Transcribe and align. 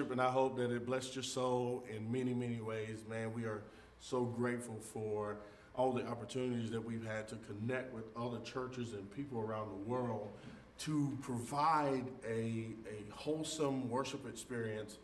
worship, 0.00 0.12
and 0.12 0.20
I 0.20 0.30
hope 0.30 0.56
that 0.56 0.70
it 0.70 0.86
blessed 0.86 1.14
your 1.14 1.22
soul 1.22 1.84
in 1.94 2.10
many, 2.10 2.32
many 2.32 2.60
ways. 2.60 3.04
Man, 3.08 3.34
we 3.34 3.44
are 3.44 3.62
so 4.00 4.24
grateful 4.24 4.78
for 4.80 5.36
all 5.76 5.92
the 5.92 6.06
opportunities 6.06 6.70
that 6.70 6.82
we've 6.82 7.04
had 7.04 7.28
to 7.28 7.36
connect 7.36 7.92
with 7.92 8.04
other 8.16 8.38
churches 8.40 8.94
and 8.94 9.10
people 9.14 9.40
around 9.40 9.68
the 9.68 9.90
world 9.90 10.30
to 10.78 11.16
provide 11.20 12.04
a, 12.26 12.68
a 12.88 13.12
wholesome 13.12 13.90
worship 13.90 14.26
experience. 14.26 14.96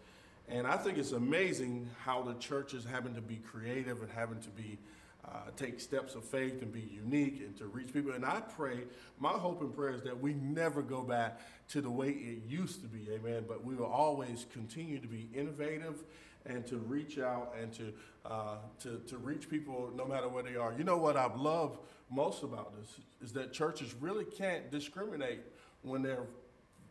And 0.49 0.67
I 0.67 0.79
think 0.79 0.97
it's 0.97 1.13
amazing 1.13 1.91
how 2.03 2.23
the 2.23 2.35
church 2.35 2.73
is 2.73 2.85
having 2.85 3.15
to 3.17 3.21
be 3.21 3.37
creative 3.37 4.01
and 4.01 4.11
having 4.11 4.41
to 4.41 4.51
be 4.51 4.79
uh, 5.27 5.51
take 5.57 5.81
steps 5.81 6.15
of 6.15 6.25
faith 6.25 6.63
and 6.63 6.73
be 6.73 6.89
unique 6.93 7.41
and 7.41 7.57
to 7.59 7.67
reach 7.67 7.93
people. 7.93 8.13
And 8.13 8.25
I 8.25 8.41
pray, 8.41 8.85
my 9.19 9.31
hope 9.31 9.61
and 9.61 9.75
prayer 9.75 9.91
is 9.91 10.03
that 10.03 10.19
we 10.19 10.35
never 10.35 10.83
go 10.83 11.03
back 11.03 11.41
to 11.69 11.81
the 11.81 11.91
way 11.91 12.11
it 12.11 12.43
used 12.49 12.83
to 12.83 12.89
be, 12.89 13.11
amen. 13.13 13.45
But 13.49 13.65
we 13.65 13.75
will 13.75 13.87
always 13.87 14.47
continue 14.53 14.99
to 14.99 15.09
be 15.09 15.29
innovative 15.35 16.05
and 16.45 16.67
to 16.67 16.79
reach 16.79 17.19
out 17.19 17.55
and 17.61 17.73
to, 17.75 17.93
uh, 18.25 18.57
to, 18.81 19.01
to 19.09 19.19
reach 19.19 19.51
people 19.51 19.91
no 19.95 20.05
matter 20.05 20.29
where 20.29 20.43
they 20.43 20.57
are. 20.57 20.73
You 20.77 20.85
know 20.85 20.97
what 20.97 21.17
I 21.17 21.33
love 21.35 21.79
most 22.11 22.43
about 22.43 22.73
this 22.79 23.01
is 23.21 23.33
that 23.33 23.53
churches 23.53 23.95
really 24.01 24.25
can't 24.25 24.71
discriminate 24.71 25.41
when 25.83 26.03
they're 26.03 26.27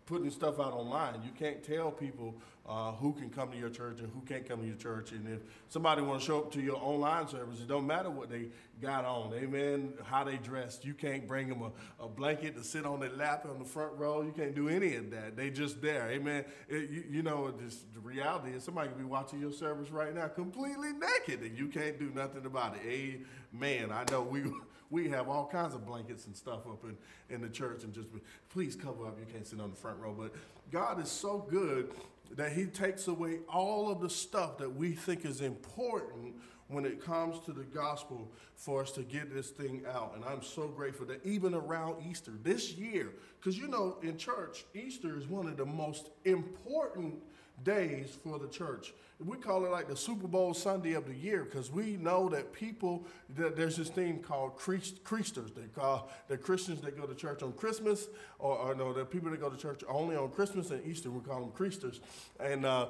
putting 0.05 0.29
stuff 0.29 0.59
out 0.59 0.73
online. 0.73 1.21
You 1.23 1.31
can't 1.37 1.63
tell 1.63 1.91
people 1.91 2.35
uh, 2.67 2.91
who 2.93 3.13
can 3.13 3.29
come 3.29 3.51
to 3.51 3.57
your 3.57 3.69
church 3.69 3.99
and 3.99 4.11
who 4.11 4.21
can't 4.21 4.47
come 4.47 4.61
to 4.61 4.67
your 4.67 4.75
church. 4.75 5.11
And 5.11 5.27
if 5.27 5.39
somebody 5.69 6.01
want 6.01 6.19
to 6.19 6.25
show 6.25 6.39
up 6.39 6.51
to 6.53 6.61
your 6.61 6.77
online 6.77 7.27
service, 7.27 7.59
it 7.59 7.67
don't 7.67 7.85
matter 7.85 8.09
what 8.09 8.29
they 8.29 8.47
got 8.81 9.05
on, 9.05 9.34
amen, 9.34 9.93
how 10.03 10.23
they 10.23 10.37
dressed. 10.37 10.84
You 10.84 10.93
can't 10.93 11.27
bring 11.27 11.47
them 11.47 11.62
a, 11.62 12.03
a 12.03 12.07
blanket 12.07 12.55
to 12.55 12.63
sit 12.63 12.85
on 12.85 12.99
their 12.99 13.12
lap 13.12 13.45
on 13.49 13.59
the 13.59 13.65
front 13.65 13.93
row. 13.97 14.21
You 14.21 14.31
can't 14.31 14.55
do 14.55 14.67
any 14.67 14.95
of 14.95 15.12
that. 15.12 15.35
They 15.35 15.49
just 15.51 15.81
there, 15.81 16.09
amen. 16.09 16.45
It, 16.67 16.90
you, 16.90 17.03
you, 17.09 17.23
know, 17.23 17.53
just 17.63 17.93
the 17.93 17.99
reality 17.99 18.51
is 18.51 18.63
somebody 18.63 18.90
could 18.90 18.97
be 18.97 19.05
watching 19.05 19.40
your 19.40 19.53
service 19.53 19.91
right 19.91 20.13
now 20.13 20.27
completely 20.27 20.91
naked 20.93 21.41
and 21.41 21.57
you 21.57 21.67
can't 21.67 21.99
do 21.99 22.12
nothing 22.13 22.45
about 22.45 22.75
it. 22.84 23.21
Amen. 23.53 23.91
I 23.91 24.05
know 24.12 24.23
we 24.23 24.43
we 24.89 25.09
have 25.09 25.27
all 25.29 25.47
kinds 25.47 25.73
of 25.73 25.85
blankets 25.85 26.27
and 26.27 26.35
stuff 26.35 26.67
up 26.67 26.83
in, 26.83 26.97
in 27.33 27.41
the 27.41 27.49
church 27.49 27.83
and 27.83 27.93
just 27.93 28.09
please 28.49 28.75
cover 28.75 29.07
up. 29.07 29.17
You 29.19 29.25
can't 29.31 29.45
sit 29.45 29.59
on 29.59 29.71
the 29.71 29.75
front 29.75 29.99
row. 29.99 30.15
But 30.17 30.33
God 30.71 31.01
is 31.01 31.09
so 31.09 31.45
good 31.49 31.91
that 32.35 32.51
He 32.51 32.65
takes 32.65 33.07
away 33.07 33.39
all 33.47 33.89
of 33.89 34.01
the 34.01 34.09
stuff 34.09 34.57
that 34.57 34.75
we 34.75 34.91
think 34.91 35.25
is 35.25 35.41
important 35.41 36.35
when 36.67 36.85
it 36.85 37.03
comes 37.03 37.39
to 37.45 37.51
the 37.51 37.63
gospel 37.63 38.31
for 38.55 38.81
us 38.81 38.91
to 38.91 39.03
get 39.03 39.33
this 39.33 39.49
thing 39.51 39.83
out. 39.87 40.13
And 40.15 40.25
I'm 40.25 40.41
so 40.41 40.67
grateful 40.67 41.05
that 41.07 41.23
even 41.23 41.53
around 41.53 42.03
Easter 42.09 42.31
this 42.43 42.73
year, 42.73 43.11
because 43.39 43.57
you 43.57 43.67
know, 43.67 43.97
in 44.01 44.17
church, 44.17 44.65
Easter 44.73 45.17
is 45.17 45.27
one 45.27 45.47
of 45.47 45.57
the 45.57 45.65
most 45.65 46.09
important 46.25 47.21
days 47.63 48.17
for 48.23 48.39
the 48.39 48.48
church. 48.48 48.93
We 49.23 49.37
call 49.37 49.65
it 49.65 49.71
like 49.71 49.87
the 49.87 49.95
Super 49.95 50.27
Bowl 50.27 50.53
Sunday 50.53 50.93
of 50.93 51.05
the 51.05 51.15
year 51.15 51.45
because 51.45 51.71
we 51.71 51.95
know 51.95 52.27
that 52.29 52.51
people, 52.51 53.05
that 53.37 53.55
there's 53.55 53.77
this 53.77 53.87
thing 53.87 54.20
called 54.20 54.57
Creasters. 54.57 55.55
They 55.55 55.67
call 55.73 56.09
the 56.27 56.37
Christians 56.37 56.81
that 56.81 56.97
go 56.97 57.05
to 57.05 57.15
church 57.15 57.41
on 57.41 57.53
Christmas, 57.53 58.07
or, 58.39 58.57
or 58.57 58.75
no, 58.75 58.91
the 58.91 59.05
people 59.05 59.29
that 59.31 59.39
go 59.39 59.49
to 59.49 59.57
church 59.57 59.84
only 59.87 60.17
on 60.17 60.31
Christmas 60.31 60.70
and 60.71 60.85
Easter, 60.85 61.09
we 61.09 61.21
call 61.21 61.39
them 61.39 61.51
Creasters. 61.51 62.01
And 62.41 62.65
uh, 62.65 62.87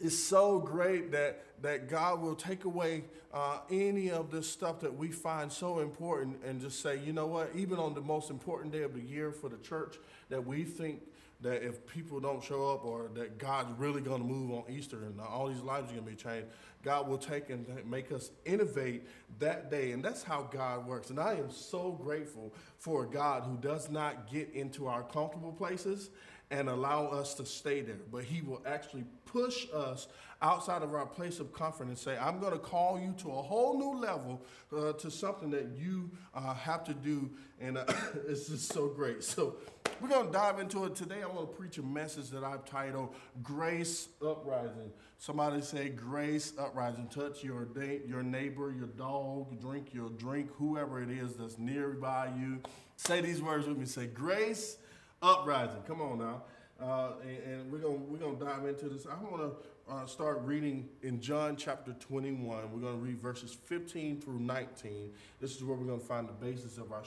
it's 0.00 0.18
so 0.18 0.58
great 0.58 1.12
that, 1.12 1.44
that 1.62 1.88
God 1.88 2.20
will 2.20 2.34
take 2.34 2.64
away 2.64 3.04
uh, 3.32 3.58
any 3.70 4.10
of 4.10 4.30
this 4.30 4.50
stuff 4.50 4.80
that 4.80 4.94
we 4.94 5.08
find 5.08 5.50
so 5.50 5.78
important 5.78 6.42
and 6.44 6.60
just 6.60 6.82
say, 6.82 6.98
you 6.98 7.12
know 7.12 7.26
what, 7.26 7.50
even 7.54 7.78
on 7.78 7.94
the 7.94 8.00
most 8.00 8.28
important 8.28 8.72
day 8.72 8.82
of 8.82 8.92
the 8.92 9.00
year 9.00 9.30
for 9.30 9.48
the 9.48 9.58
church 9.58 9.96
that 10.28 10.46
we 10.46 10.64
think 10.64 11.00
that 11.42 11.62
if 11.66 11.86
people 11.86 12.20
don't 12.20 12.42
show 12.42 12.70
up 12.70 12.84
or 12.84 13.10
that 13.14 13.38
God's 13.38 13.78
really 13.78 14.00
going 14.00 14.20
to 14.20 14.26
move 14.26 14.50
on 14.50 14.64
Easter 14.68 15.04
and 15.04 15.20
all 15.20 15.48
these 15.48 15.62
lives 15.62 15.90
are 15.90 15.94
going 15.94 16.04
to 16.04 16.10
be 16.10 16.16
changed, 16.16 16.48
God 16.82 17.08
will 17.08 17.18
take 17.18 17.50
and 17.50 17.66
make 17.86 18.12
us 18.12 18.30
innovate 18.44 19.06
that 19.38 19.70
day. 19.70 19.92
And 19.92 20.04
that's 20.04 20.22
how 20.22 20.48
God 20.50 20.86
works. 20.86 21.10
And 21.10 21.18
I 21.18 21.34
am 21.34 21.50
so 21.50 21.92
grateful 21.92 22.54
for 22.78 23.04
a 23.04 23.06
God 23.08 23.44
who 23.44 23.56
does 23.56 23.90
not 23.90 24.30
get 24.30 24.50
into 24.52 24.86
our 24.86 25.02
comfortable 25.02 25.52
places 25.52 26.10
and 26.50 26.68
allow 26.68 27.06
us 27.06 27.34
to 27.34 27.46
stay 27.46 27.80
there, 27.80 28.00
but 28.10 28.24
He 28.24 28.42
will 28.42 28.62
actually 28.66 29.04
push 29.24 29.66
us 29.72 30.08
outside 30.42 30.82
of 30.82 30.94
our 30.94 31.06
place 31.06 31.38
of 31.38 31.52
comfort 31.52 31.86
and 31.86 31.98
say, 31.98 32.16
I'm 32.18 32.40
going 32.40 32.52
to 32.52 32.58
call 32.58 32.98
you 32.98 33.14
to 33.18 33.28
a 33.28 33.42
whole 33.42 33.78
new 33.78 34.00
level 34.00 34.42
uh, 34.76 34.92
to 34.94 35.10
something 35.10 35.50
that 35.50 35.68
you 35.76 36.10
uh, 36.34 36.54
have 36.54 36.82
to 36.84 36.94
do. 36.94 37.30
And 37.60 37.78
uh, 37.78 37.84
it's 38.28 38.48
just 38.48 38.72
so 38.72 38.88
great. 38.88 39.22
So, 39.22 39.56
we're 40.00 40.08
going 40.08 40.26
to 40.26 40.32
dive 40.32 40.58
into 40.60 40.86
it 40.86 40.94
today. 40.94 41.22
I 41.22 41.26
want 41.26 41.50
to 41.50 41.56
preach 41.56 41.76
a 41.76 41.82
message 41.82 42.30
that 42.30 42.42
I've 42.42 42.64
titled 42.64 43.14
Grace 43.42 44.08
Uprising. 44.26 44.92
Somebody 45.18 45.60
say 45.60 45.90
Grace 45.90 46.54
Uprising. 46.58 47.08
Touch 47.08 47.44
your, 47.44 47.66
da- 47.66 48.00
your 48.06 48.22
neighbor, 48.22 48.72
your 48.72 48.86
dog, 48.86 49.60
drink 49.60 49.92
your 49.92 50.08
drink, 50.08 50.48
whoever 50.56 51.02
it 51.02 51.10
is 51.10 51.34
that's 51.34 51.58
nearby 51.58 52.30
you. 52.38 52.60
Say 52.96 53.20
these 53.20 53.42
words 53.42 53.66
with 53.66 53.76
me. 53.76 53.84
Say 53.84 54.06
Grace 54.06 54.78
Uprising. 55.22 55.82
Come 55.86 56.00
on 56.00 56.18
now. 56.18 56.42
Uh, 56.80 57.12
and, 57.22 57.52
and, 57.52 57.70
we're 57.72 57.78
gonna 57.78 57.96
we're 58.08 58.16
gonna 58.16 58.38
dive 58.38 58.66
into 58.66 58.88
this. 58.88 59.06
I 59.06 59.22
want 59.22 59.42
to 59.42 59.92
uh, 59.92 60.06
start 60.06 60.40
reading 60.44 60.88
in 61.02 61.20
John 61.20 61.56
chapter 61.56 61.92
21. 61.92 62.72
We're 62.72 62.80
gonna 62.80 62.96
read 62.96 63.20
verses 63.20 63.54
15 63.66 64.22
through 64.22 64.38
19. 64.38 65.12
This 65.38 65.54
is 65.54 65.62
where 65.62 65.76
we're 65.76 65.84
gonna 65.84 65.98
find 65.98 66.26
the 66.26 66.32
basis 66.32 66.78
of 66.78 66.90
our 66.90 67.02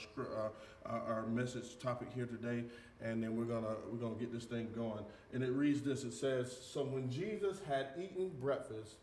uh, 0.86 0.90
our 0.90 1.26
message 1.26 1.80
topic 1.80 2.10
here 2.14 2.28
today, 2.28 2.66
and 3.02 3.24
then 3.24 3.36
we're 3.36 3.46
gonna 3.46 3.76
we're 3.92 3.98
gonna 3.98 4.20
get 4.20 4.32
this 4.32 4.46
thing 4.46 4.68
going. 4.76 5.04
And 5.34 5.44
it 5.44 5.50
reads 5.50 5.82
this. 5.82 6.04
It 6.04 6.14
says, 6.14 6.56
"So 6.56 6.84
when 6.84 7.10
Jesus 7.10 7.62
had 7.68 7.88
eaten 8.00 8.30
breakfast, 8.40 8.98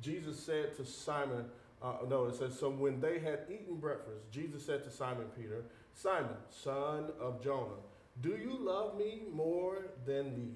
Jesus 0.00 0.40
said 0.40 0.74
to 0.78 0.86
Simon." 0.86 1.44
Uh, 1.82 1.96
no, 2.08 2.24
it 2.24 2.36
says, 2.36 2.58
"So 2.58 2.70
when 2.70 2.98
they 2.98 3.18
had 3.18 3.40
eaten 3.50 3.76
breakfast, 3.76 4.22
Jesus 4.30 4.64
said 4.64 4.84
to 4.84 4.90
Simon 4.90 5.26
Peter, 5.38 5.66
Simon, 5.92 6.36
son 6.48 7.10
of 7.20 7.44
Jonah." 7.44 7.76
Do 8.22 8.30
you 8.30 8.56
love 8.58 8.96
me 8.96 9.22
more 9.32 9.78
than 10.06 10.34
these? 10.34 10.54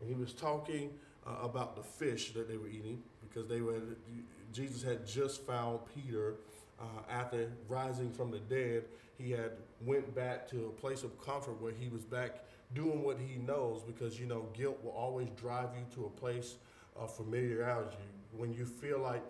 And 0.00 0.08
he 0.08 0.14
was 0.14 0.32
talking 0.32 0.90
uh, 1.26 1.36
about 1.42 1.76
the 1.76 1.82
fish 1.82 2.32
that 2.32 2.48
they 2.48 2.56
were 2.56 2.68
eating 2.68 3.02
because 3.28 3.48
they 3.48 3.60
were, 3.60 3.80
Jesus 4.52 4.82
had 4.82 5.06
just 5.06 5.42
found 5.46 5.80
Peter 5.94 6.34
uh, 6.80 6.84
after 7.10 7.48
rising 7.68 8.10
from 8.10 8.30
the 8.30 8.40
dead. 8.40 8.84
He 9.18 9.30
had 9.30 9.52
went 9.84 10.14
back 10.14 10.48
to 10.50 10.66
a 10.66 10.70
place 10.70 11.04
of 11.04 11.24
comfort 11.24 11.60
where 11.60 11.72
he 11.72 11.88
was 11.88 12.02
back 12.02 12.44
doing 12.74 13.04
what 13.04 13.18
he 13.18 13.36
knows 13.36 13.82
because, 13.82 14.18
you 14.18 14.26
know, 14.26 14.46
guilt 14.54 14.78
will 14.82 14.92
always 14.92 15.28
drive 15.40 15.68
you 15.76 15.84
to 15.94 16.06
a 16.06 16.20
place 16.20 16.56
of 16.96 17.14
familiarity. 17.14 17.96
When 18.36 18.52
you 18.52 18.64
feel 18.64 18.98
like 18.98 19.22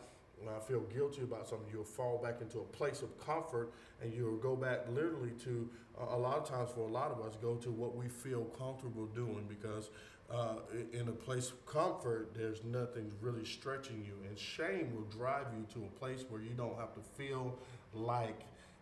I 0.48 0.60
feel 0.60 0.80
guilty 0.80 1.22
about 1.22 1.48
something, 1.48 1.68
you'll 1.72 1.84
fall 1.84 2.18
back 2.22 2.40
into 2.40 2.58
a 2.58 2.64
place 2.64 3.02
of 3.02 3.18
comfort 3.18 3.72
and 4.02 4.12
you'll 4.12 4.36
go 4.36 4.56
back 4.56 4.80
literally 4.88 5.32
to 5.44 5.68
a 6.10 6.16
lot 6.16 6.38
of 6.38 6.48
times 6.48 6.70
for 6.74 6.80
a 6.80 6.90
lot 6.90 7.10
of 7.10 7.20
us 7.24 7.36
go 7.40 7.56
to 7.56 7.70
what 7.70 7.96
we 7.96 8.08
feel 8.08 8.44
comfortable 8.58 9.06
doing 9.06 9.46
because 9.48 9.90
uh, 10.30 10.54
in 10.92 11.08
a 11.08 11.12
place 11.12 11.50
of 11.50 11.66
comfort 11.66 12.32
there's 12.34 12.64
nothing 12.64 13.12
really 13.20 13.44
stretching 13.44 14.02
you 14.04 14.14
and 14.28 14.38
shame 14.38 14.94
will 14.94 15.04
drive 15.04 15.46
you 15.56 15.66
to 15.72 15.86
a 15.86 15.98
place 15.98 16.24
where 16.28 16.40
you 16.40 16.50
don't 16.50 16.78
have 16.78 16.94
to 16.94 17.00
feel 17.16 17.58
like 17.92 18.40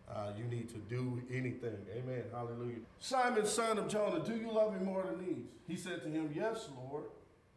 uh, 0.09 0.31
you 0.37 0.43
need 0.45 0.69
to 0.69 0.77
do 0.77 1.21
anything. 1.31 1.77
Amen. 1.95 2.23
Hallelujah. 2.33 2.79
Simon, 2.99 3.45
son 3.45 3.77
of 3.77 3.87
Jonah, 3.87 4.23
do 4.23 4.35
you 4.35 4.51
love 4.51 4.73
me 4.77 4.83
more 4.83 5.03
than 5.03 5.25
these? 5.25 5.45
He 5.67 5.77
said 5.77 6.03
to 6.03 6.09
him, 6.09 6.31
Yes, 6.35 6.67
Lord. 6.75 7.05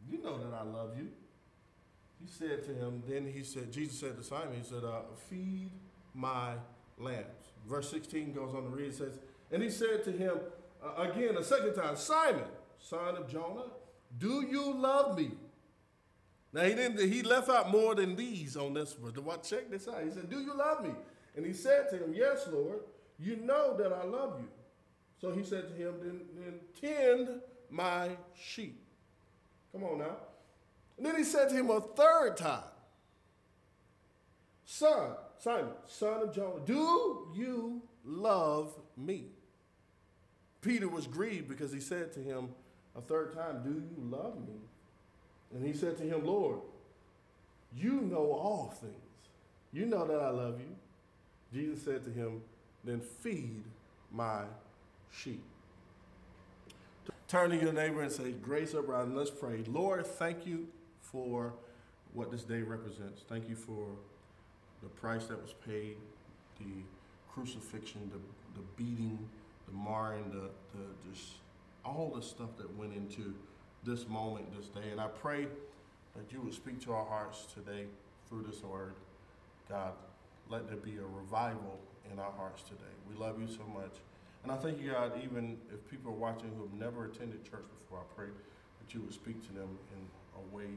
You 0.09 0.21
know 0.21 0.37
that 0.37 0.53
I 0.53 0.63
love 0.63 0.91
you. 0.97 1.09
He 2.21 2.27
said 2.27 2.63
to 2.65 2.73
him, 2.73 3.03
then 3.07 3.25
he 3.25 3.43
said, 3.43 3.71
Jesus 3.71 3.99
said 3.99 4.17
to 4.17 4.23
Simon, 4.23 4.55
he 4.57 4.63
said, 4.63 4.83
uh, 4.83 5.01
feed 5.29 5.71
my 6.13 6.53
lambs. 6.97 7.25
Verse 7.67 7.89
16 7.89 8.33
goes 8.33 8.53
on 8.55 8.63
to 8.63 8.69
read, 8.69 8.87
it 8.87 8.95
says, 8.95 9.19
and 9.51 9.61
he 9.61 9.69
said 9.69 10.03
to 10.05 10.11
him 10.11 10.37
uh, 10.83 11.03
again 11.03 11.37
a 11.37 11.43
second 11.43 11.75
time, 11.75 11.95
Simon, 11.95 12.45
son 12.79 13.15
of 13.17 13.29
Jonah, 13.29 13.71
do 14.17 14.45
you 14.49 14.73
love 14.73 15.17
me? 15.17 15.31
Now 16.55 16.63
he 16.63 16.73
didn't. 16.73 17.11
He 17.11 17.21
left 17.21 17.49
out 17.49 17.69
more 17.69 17.95
than 17.95 18.15
these 18.15 18.55
on 18.55 18.73
this. 18.73 18.95
What? 18.97 19.43
Check 19.43 19.69
this 19.69 19.89
out. 19.89 20.03
He 20.05 20.11
said, 20.11 20.29
"Do 20.29 20.39
you 20.39 20.55
love 20.55 20.85
me?" 20.85 20.91
And 21.35 21.45
he 21.45 21.51
said 21.51 21.89
to 21.89 21.97
him, 21.97 22.13
"Yes, 22.13 22.47
Lord. 22.49 22.79
You 23.19 23.35
know 23.35 23.75
that 23.75 23.91
I 23.91 24.05
love 24.05 24.39
you." 24.39 24.47
So 25.19 25.31
he 25.31 25.43
said 25.43 25.67
to 25.67 25.73
him, 25.73 25.95
"Then, 26.01 26.21
then 26.33 26.59
tend 26.79 27.41
my 27.69 28.11
sheep." 28.33 28.81
Come 29.73 29.83
on 29.83 29.97
now. 29.97 30.15
And 30.97 31.05
then 31.05 31.15
he 31.15 31.23
said 31.23 31.49
to 31.49 31.55
him 31.55 31.69
a 31.69 31.81
third 31.81 32.37
time, 32.37 32.63
"Son, 34.65 35.15
Simon, 35.37 35.73
son 35.87 36.23
of 36.23 36.33
Jonah, 36.33 36.65
do 36.65 37.27
you 37.35 37.81
love 38.03 38.73
me?" 38.95 39.29
Peter 40.65 40.89
was 40.89 41.05
grieved 41.05 41.47
because 41.47 41.71
he 41.71 41.79
said 41.79 42.11
to 42.13 42.19
him 42.19 42.49
a 42.95 43.01
third 43.01 43.33
time, 43.33 43.61
Do 43.63 43.69
you 43.69 44.09
love 44.09 44.35
me? 44.47 44.55
And 45.53 45.63
he 45.63 45.73
said 45.73 45.95
to 45.97 46.03
him, 46.03 46.25
Lord, 46.25 46.59
you 47.77 48.01
know 48.01 48.31
all 48.31 48.73
things. 48.81 48.95
You 49.71 49.85
know 49.85 50.07
that 50.07 50.19
I 50.19 50.29
love 50.29 50.59
you. 50.59 50.75
Jesus 51.53 51.83
said 51.83 52.03
to 52.05 52.11
him, 52.11 52.41
Then 52.83 52.99
feed 52.99 53.63
my 54.11 54.43
sheep. 55.11 55.43
Turn 57.27 57.51
to 57.51 57.57
your 57.57 57.73
neighbor 57.73 58.01
and 58.01 58.11
say, 58.11 58.31
Grace 58.31 58.73
uprising. 58.73 59.15
Let's 59.15 59.29
pray. 59.29 59.63
Lord, 59.67 60.07
thank 60.07 60.47
you 60.47 60.67
for 61.15 61.53
what 62.13 62.29
this 62.29 62.43
day 62.43 62.61
represents. 62.61 63.21
Thank 63.29 63.47
you 63.47 63.55
for 63.55 63.87
the 64.83 64.89
price 64.89 65.27
that 65.27 65.41
was 65.41 65.53
paid, 65.65 65.95
the 66.59 66.83
crucifixion, 67.31 68.11
the, 68.11 68.19
the 68.59 68.65
beating, 68.75 69.17
the 69.65 69.73
marring, 69.73 70.29
the, 70.29 70.49
the 70.77 70.85
just 71.09 71.35
all 71.85 72.11
the 72.13 72.21
stuff 72.21 72.57
that 72.57 72.75
went 72.77 72.93
into 72.93 73.33
this 73.85 74.07
moment, 74.09 74.45
this 74.57 74.67
day. 74.67 74.89
And 74.91 74.99
I 74.99 75.07
pray 75.07 75.47
that 76.15 76.31
you 76.31 76.41
would 76.41 76.53
speak 76.53 76.81
to 76.81 76.91
our 76.91 77.05
hearts 77.05 77.45
today 77.53 77.85
through 78.27 78.43
this 78.49 78.61
word. 78.63 78.95
God, 79.69 79.93
let 80.49 80.67
there 80.67 80.77
be 80.77 80.97
a 80.97 81.17
revival 81.17 81.79
in 82.11 82.19
our 82.19 82.31
hearts 82.31 82.63
today. 82.63 82.95
We 83.09 83.15
love 83.15 83.39
you 83.39 83.47
so 83.47 83.63
much. 83.73 83.93
And 84.43 84.51
I 84.51 84.57
thank 84.57 84.81
you, 84.81 84.91
God, 84.91 85.13
even 85.23 85.57
if 85.73 85.89
people 85.89 86.11
are 86.11 86.15
watching 86.15 86.51
who 86.57 86.63
have 86.63 86.73
never 86.73 87.05
attended 87.05 87.43
church 87.49 87.65
before, 87.79 87.99
I 87.99 88.15
pray 88.15 88.27
that 88.27 88.93
you 88.93 89.01
would 89.01 89.13
speak 89.13 89.41
to 89.47 89.53
them 89.53 89.69
in 89.93 90.07
a 90.35 90.55
way 90.55 90.67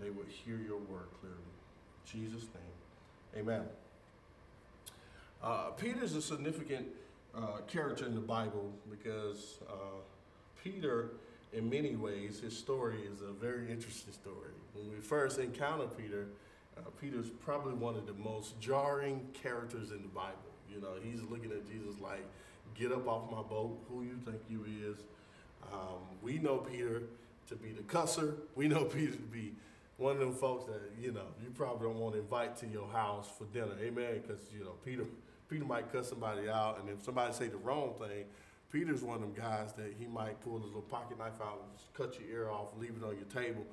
they 0.00 0.10
would 0.10 0.28
hear 0.28 0.56
your 0.56 0.78
word 0.78 1.08
clearly. 1.20 1.36
In 2.14 2.20
Jesus' 2.20 2.48
name, 2.54 3.42
amen. 3.42 3.62
Uh, 5.42 5.70
Peter 5.70 6.02
is 6.02 6.14
a 6.14 6.22
significant 6.22 6.86
uh, 7.34 7.58
character 7.66 8.06
in 8.06 8.14
the 8.14 8.20
Bible 8.20 8.72
because 8.90 9.58
uh, 9.68 10.00
Peter, 10.62 11.10
in 11.52 11.68
many 11.70 11.96
ways, 11.96 12.40
his 12.40 12.56
story 12.56 12.98
is 13.12 13.22
a 13.22 13.32
very 13.32 13.70
interesting 13.70 14.12
story. 14.12 14.52
When 14.74 14.90
we 14.90 14.96
first 14.96 15.38
encounter 15.38 15.86
Peter, 15.86 16.26
uh, 16.76 16.82
Peter's 17.00 17.30
probably 17.44 17.74
one 17.74 17.96
of 17.96 18.06
the 18.06 18.14
most 18.14 18.60
jarring 18.60 19.26
characters 19.32 19.90
in 19.90 20.02
the 20.02 20.08
Bible. 20.08 20.36
You 20.72 20.80
know, 20.80 20.94
he's 21.02 21.22
looking 21.22 21.50
at 21.52 21.66
Jesus 21.66 22.00
like, 22.00 22.24
get 22.74 22.92
up 22.92 23.06
off 23.06 23.30
my 23.30 23.42
boat, 23.42 23.78
who 23.88 24.02
you 24.02 24.16
think 24.24 24.38
you 24.48 24.64
is. 24.64 24.98
Um, 25.72 26.00
we 26.22 26.38
know 26.38 26.58
Peter 26.58 27.02
to 27.48 27.56
be 27.56 27.72
the 27.72 27.82
cusser. 27.82 28.34
We 28.54 28.68
know 28.68 28.84
Peter 28.96 29.12
to 29.12 29.18
be 29.18 29.52
one 30.00 30.12
of 30.14 30.18
them 30.18 30.32
folks 30.32 30.64
that, 30.64 30.80
you 30.98 31.12
know, 31.12 31.26
you 31.42 31.50
probably 31.50 31.86
don't 31.86 31.98
want 31.98 32.14
to 32.14 32.20
invite 32.20 32.56
to 32.56 32.66
your 32.66 32.88
house 32.88 33.28
for 33.36 33.44
dinner. 33.52 33.74
Amen. 33.82 34.22
Because, 34.22 34.40
you 34.56 34.64
know, 34.64 34.72
Peter 34.84 35.04
Peter 35.48 35.64
might 35.64 35.92
cut 35.92 36.06
somebody 36.06 36.48
out, 36.48 36.78
and 36.80 36.88
if 36.88 37.04
somebody 37.04 37.32
say 37.32 37.48
the 37.48 37.56
wrong 37.56 37.92
thing, 37.98 38.24
Peter's 38.70 39.02
one 39.02 39.16
of 39.16 39.20
them 39.20 39.34
guys 39.34 39.72
that 39.72 39.92
he 39.98 40.06
might 40.06 40.40
pull 40.42 40.58
his 40.58 40.66
little 40.66 40.82
pocket 40.82 41.18
knife 41.18 41.40
out 41.42 41.60
cut 41.92 42.18
your 42.20 42.30
ear 42.30 42.50
off, 42.50 42.68
leave 42.78 42.94
it 43.00 43.04
on 43.04 43.16
your 43.16 43.24
table, 43.44 43.66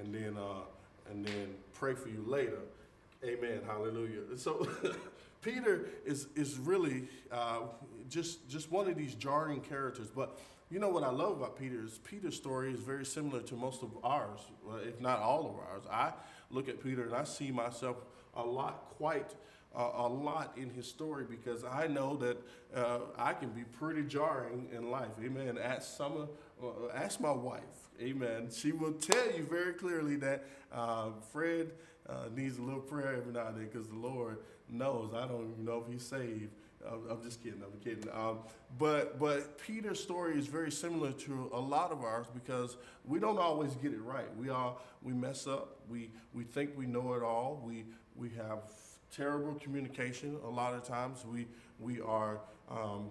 and 0.00 0.14
then 0.14 0.36
uh, 0.38 0.62
and 1.10 1.26
then 1.26 1.54
pray 1.74 1.94
for 1.94 2.08
you 2.08 2.24
later. 2.26 2.60
Amen. 3.24 3.60
Hallelujah. 3.66 4.36
So 4.36 4.68
Peter 5.42 5.86
is 6.06 6.28
is 6.36 6.58
really 6.58 7.08
uh, 7.30 7.62
just 8.08 8.48
just 8.48 8.70
one 8.70 8.88
of 8.88 8.96
these 8.96 9.14
jarring 9.14 9.60
characters. 9.60 10.08
But 10.14 10.38
you 10.70 10.78
know 10.80 10.88
what 10.88 11.04
I 11.04 11.10
love 11.10 11.38
about 11.38 11.58
Peter 11.58 11.84
is 11.84 11.98
Peter's 11.98 12.34
story 12.34 12.72
is 12.72 12.80
very 12.80 13.04
similar 13.04 13.40
to 13.42 13.54
most 13.54 13.82
of 13.82 13.90
ours, 14.02 14.40
if 14.84 15.00
not 15.00 15.20
all 15.20 15.46
of 15.46 15.54
ours. 15.70 15.82
I 15.90 16.12
look 16.50 16.68
at 16.68 16.82
Peter 16.82 17.04
and 17.04 17.14
I 17.14 17.24
see 17.24 17.50
myself 17.50 17.96
a 18.34 18.42
lot 18.42 18.94
quite 18.96 19.34
uh, 19.76 19.90
a 19.94 20.08
lot 20.08 20.56
in 20.56 20.70
his 20.70 20.88
story 20.88 21.24
because 21.28 21.62
I 21.62 21.86
know 21.86 22.16
that 22.16 22.38
uh, 22.74 22.98
I 23.18 23.34
can 23.34 23.50
be 23.50 23.62
pretty 23.62 24.02
jarring 24.04 24.68
in 24.74 24.90
life. 24.90 25.10
Amen. 25.22 25.58
Ask 25.62 25.96
some, 25.96 26.28
uh, 26.62 26.66
ask 26.94 27.20
my 27.20 27.32
wife. 27.32 27.60
Amen. 28.00 28.48
She 28.50 28.72
will 28.72 28.94
tell 28.94 29.26
you 29.32 29.44
very 29.44 29.74
clearly 29.74 30.16
that 30.16 30.44
uh, 30.72 31.10
Fred 31.32 31.72
uh, 32.08 32.28
needs 32.34 32.58
a 32.58 32.62
little 32.62 32.80
prayer 32.80 33.16
every 33.16 33.32
now 33.32 33.48
and 33.48 33.58
then 33.58 33.68
because 33.70 33.88
the 33.88 33.96
Lord 33.96 34.38
knows. 34.68 35.12
I 35.14 35.26
don't 35.26 35.50
even 35.52 35.64
know 35.64 35.84
if 35.86 35.92
he's 35.92 36.06
saved. 36.06 36.50
I'm 37.10 37.22
just 37.22 37.42
kidding. 37.42 37.62
I'm 37.62 37.78
kidding. 37.80 38.10
Um, 38.12 38.38
but 38.78 39.18
but 39.18 39.58
Peter's 39.58 40.00
story 40.00 40.38
is 40.38 40.46
very 40.46 40.70
similar 40.70 41.12
to 41.12 41.50
a 41.52 41.60
lot 41.60 41.92
of 41.92 42.02
ours 42.02 42.26
because 42.32 42.76
we 43.04 43.18
don't 43.18 43.38
always 43.38 43.74
get 43.76 43.92
it 43.92 44.02
right. 44.02 44.34
We 44.36 44.50
all 44.50 44.80
we 45.02 45.12
mess 45.12 45.46
up. 45.46 45.80
We 45.88 46.10
we 46.34 46.44
think 46.44 46.70
we 46.76 46.86
know 46.86 47.14
it 47.14 47.22
all. 47.22 47.62
We 47.64 47.84
we 48.14 48.30
have 48.30 48.60
terrible 49.14 49.54
communication. 49.54 50.36
A 50.44 50.48
lot 50.50 50.74
of 50.74 50.82
times 50.84 51.24
we 51.24 51.46
we 51.78 52.00
are 52.00 52.40
um, 52.70 53.10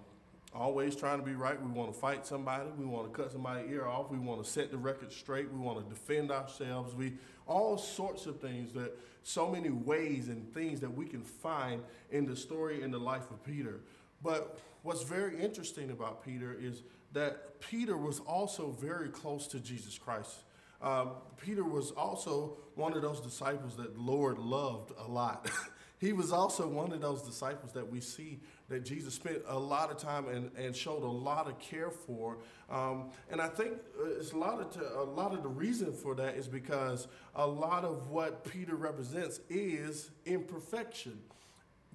always 0.56 0.96
trying 0.96 1.18
to 1.18 1.24
be 1.24 1.34
right. 1.34 1.60
We 1.60 1.70
want 1.70 1.92
to 1.92 1.98
fight 1.98 2.26
somebody. 2.26 2.68
We 2.78 2.86
want 2.86 3.12
to 3.12 3.22
cut 3.22 3.32
somebody's 3.32 3.70
ear 3.70 3.86
off. 3.86 4.10
We 4.10 4.18
want 4.18 4.42
to 4.42 4.50
set 4.50 4.70
the 4.70 4.78
record 4.78 5.12
straight. 5.12 5.52
We 5.52 5.58
want 5.58 5.78
to 5.82 5.94
defend 5.94 6.30
ourselves. 6.30 6.94
We 6.94 7.14
all 7.46 7.78
sorts 7.78 8.26
of 8.26 8.40
things 8.40 8.72
that 8.72 8.96
so 9.22 9.50
many 9.50 9.70
ways 9.70 10.28
and 10.28 10.52
things 10.52 10.80
that 10.80 10.92
we 10.92 11.06
can 11.06 11.22
find 11.22 11.82
in 12.10 12.26
the 12.26 12.36
story 12.36 12.82
in 12.82 12.90
the 12.90 12.98
life 12.98 13.30
of 13.30 13.42
Peter. 13.44 13.80
But 14.22 14.58
what's 14.82 15.02
very 15.02 15.40
interesting 15.40 15.90
about 15.90 16.24
Peter 16.24 16.56
is 16.58 16.82
that 17.12 17.60
Peter 17.60 17.96
was 17.96 18.20
also 18.20 18.70
very 18.70 19.08
close 19.08 19.46
to 19.48 19.60
Jesus 19.60 19.98
Christ. 19.98 20.44
Um, 20.82 21.12
Peter 21.40 21.64
was 21.64 21.90
also 21.92 22.58
one 22.74 22.92
of 22.92 23.02
those 23.02 23.20
disciples 23.20 23.76
that 23.76 23.98
Lord 23.98 24.38
loved 24.38 24.92
a 24.98 25.10
lot. 25.10 25.50
he 25.98 26.12
was 26.12 26.30
also 26.32 26.68
one 26.68 26.92
of 26.92 27.00
those 27.00 27.22
disciples 27.22 27.72
that 27.72 27.90
we 27.90 28.00
see 28.00 28.40
that 28.68 28.84
Jesus 28.84 29.14
spent 29.14 29.38
a 29.46 29.58
lot 29.58 29.90
of 29.90 29.96
time 29.96 30.28
and, 30.28 30.50
and 30.56 30.76
showed 30.76 31.02
a 31.02 31.06
lot 31.06 31.48
of 31.48 31.58
care 31.58 31.90
for. 31.90 32.38
Um, 32.68 33.10
and 33.30 33.40
I 33.40 33.48
think 33.48 33.74
uh, 33.98 34.08
it's 34.18 34.32
a 34.32 34.36
lot 34.36 34.60
of 34.60 34.70
t- 34.70 34.80
a 34.80 35.04
lot 35.04 35.32
of 35.32 35.42
the 35.42 35.48
reason 35.48 35.92
for 35.92 36.14
that 36.16 36.36
is 36.36 36.48
because 36.48 37.08
a 37.34 37.46
lot 37.46 37.84
of 37.84 38.10
what 38.10 38.44
Peter 38.44 38.74
represents 38.74 39.40
is 39.48 40.10
imperfection, 40.26 41.18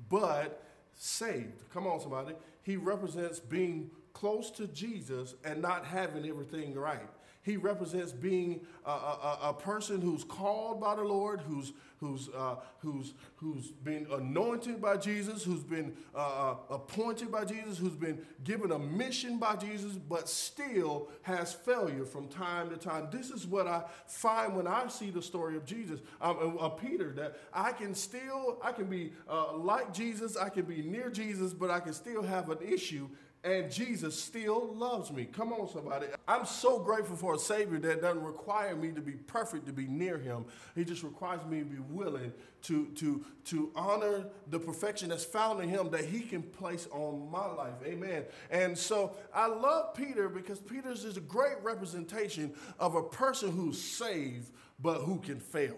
but 0.10 0.64
saved. 0.96 1.70
Come 1.74 1.86
on, 1.86 2.00
somebody. 2.00 2.34
He 2.64 2.78
represents 2.78 3.40
being 3.40 3.92
close 4.14 4.50
to 4.52 4.68
Jesus 4.68 5.36
and 5.44 5.62
not 5.62 5.86
having 5.86 6.28
everything 6.28 6.74
right. 6.74 7.10
He 7.44 7.58
represents 7.58 8.12
being 8.12 8.62
a, 8.86 8.92
a, 8.92 9.40
a, 9.44 9.54
person 9.54 10.00
who's 10.00 10.24
called 10.24 10.80
by 10.80 10.96
the 10.96 11.04
Lord, 11.04 11.42
who's, 11.42 11.74
who's, 12.02 12.30
uh, 12.30 12.56
who's, 12.80 13.14
who's 13.36 13.68
been 13.68 14.08
anointed 14.12 14.82
by 14.82 14.98
Jesus, 14.98 15.44
who's 15.44 15.64
been 15.64 15.96
uh, 16.14 16.18
uh, 16.18 16.56
appointed 16.72 17.32
by 17.32 17.46
Jesus, 17.46 17.78
who's 17.78 17.96
been 17.96 18.26
given 18.44 18.72
a 18.72 18.80
mission 18.80 19.38
by 19.38 19.56
Jesus, 19.56 19.94
but 19.94 20.28
still 20.28 21.08
has 21.22 21.54
failure 21.54 22.04
from 22.04 22.28
time 22.28 22.72
to 22.72 22.76
time. 22.76 23.08
This 23.12 23.30
is 23.30 23.46
what 23.46 23.68
I 23.68 23.84
find 24.08 24.56
when 24.56 24.66
I 24.68 24.88
see 24.88 25.12
the 25.12 25.22
story 25.22 25.56
of 25.56 25.64
Jesus, 25.64 26.02
um, 26.20 26.58
of 26.58 26.82
Peter, 26.82 27.14
that 27.14 27.38
I 27.54 27.72
can 27.72 27.94
still, 27.94 28.58
I 28.64 28.72
can 28.72 28.88
be 28.88 29.14
uh, 29.30 29.56
like 29.56 29.94
Jesus, 29.94 30.36
I 30.36 30.50
can 30.50 30.66
be 30.66 30.82
near 30.82 31.12
Jesus, 31.12 31.54
but 31.54 31.70
I 31.70 31.80
can 31.80 31.94
still 31.94 32.24
have 32.24 32.50
an 32.50 32.58
issue 32.68 33.08
and 33.44 33.72
Jesus 33.72 34.22
still 34.22 34.74
loves 34.76 35.12
me. 35.12 35.26
Come 35.26 35.52
on, 35.52 35.68
somebody. 35.68 36.08
I'm 36.28 36.46
so 36.46 36.78
grateful 36.78 37.16
for 37.16 37.36
a 37.36 37.40
Savior 37.40 37.80
that 37.80 38.02
doesn't 38.02 38.24
require 38.24 38.76
me 38.76 38.92
to 38.92 39.02
be 39.02 39.14
perfect 39.14 39.66
to 39.66 39.74
be 39.74 39.88
near 39.88 40.18
Him. 40.18 40.46
He 40.76 40.86
just 40.86 41.02
requires 41.02 41.44
me 41.46 41.60
to 41.60 41.66
be 41.66 41.80
willing 41.90 42.32
to, 42.64 42.86
to, 42.96 43.26
to 43.46 43.72
honor 43.76 44.26
the 44.48 44.60
perfection 44.60 45.10
that's 45.10 45.26
found 45.26 45.62
in 45.64 45.70
Him 45.70 45.90
that 45.90 46.06
He 46.06 46.20
can 46.20 46.44
place 46.44 46.88
on 46.92 47.30
my 47.32 47.48
life. 47.48 47.74
Amen. 47.84 48.26
And 48.52 48.78
so 48.78 49.16
I 49.34 49.48
love 49.48 49.96
Peter 49.96 50.30
because 50.30 50.60
Peter's 50.60 51.04
is 51.04 51.18
a 51.18 51.22
great 51.22 51.58
representation 51.64 52.54
of 52.80 52.94
a 52.94 53.04
person 53.04 53.52
who's 53.52 53.82
saved 53.82 54.52
but 54.80 55.00
who 55.00 55.18
can 55.20 55.40
fail. 55.40 55.78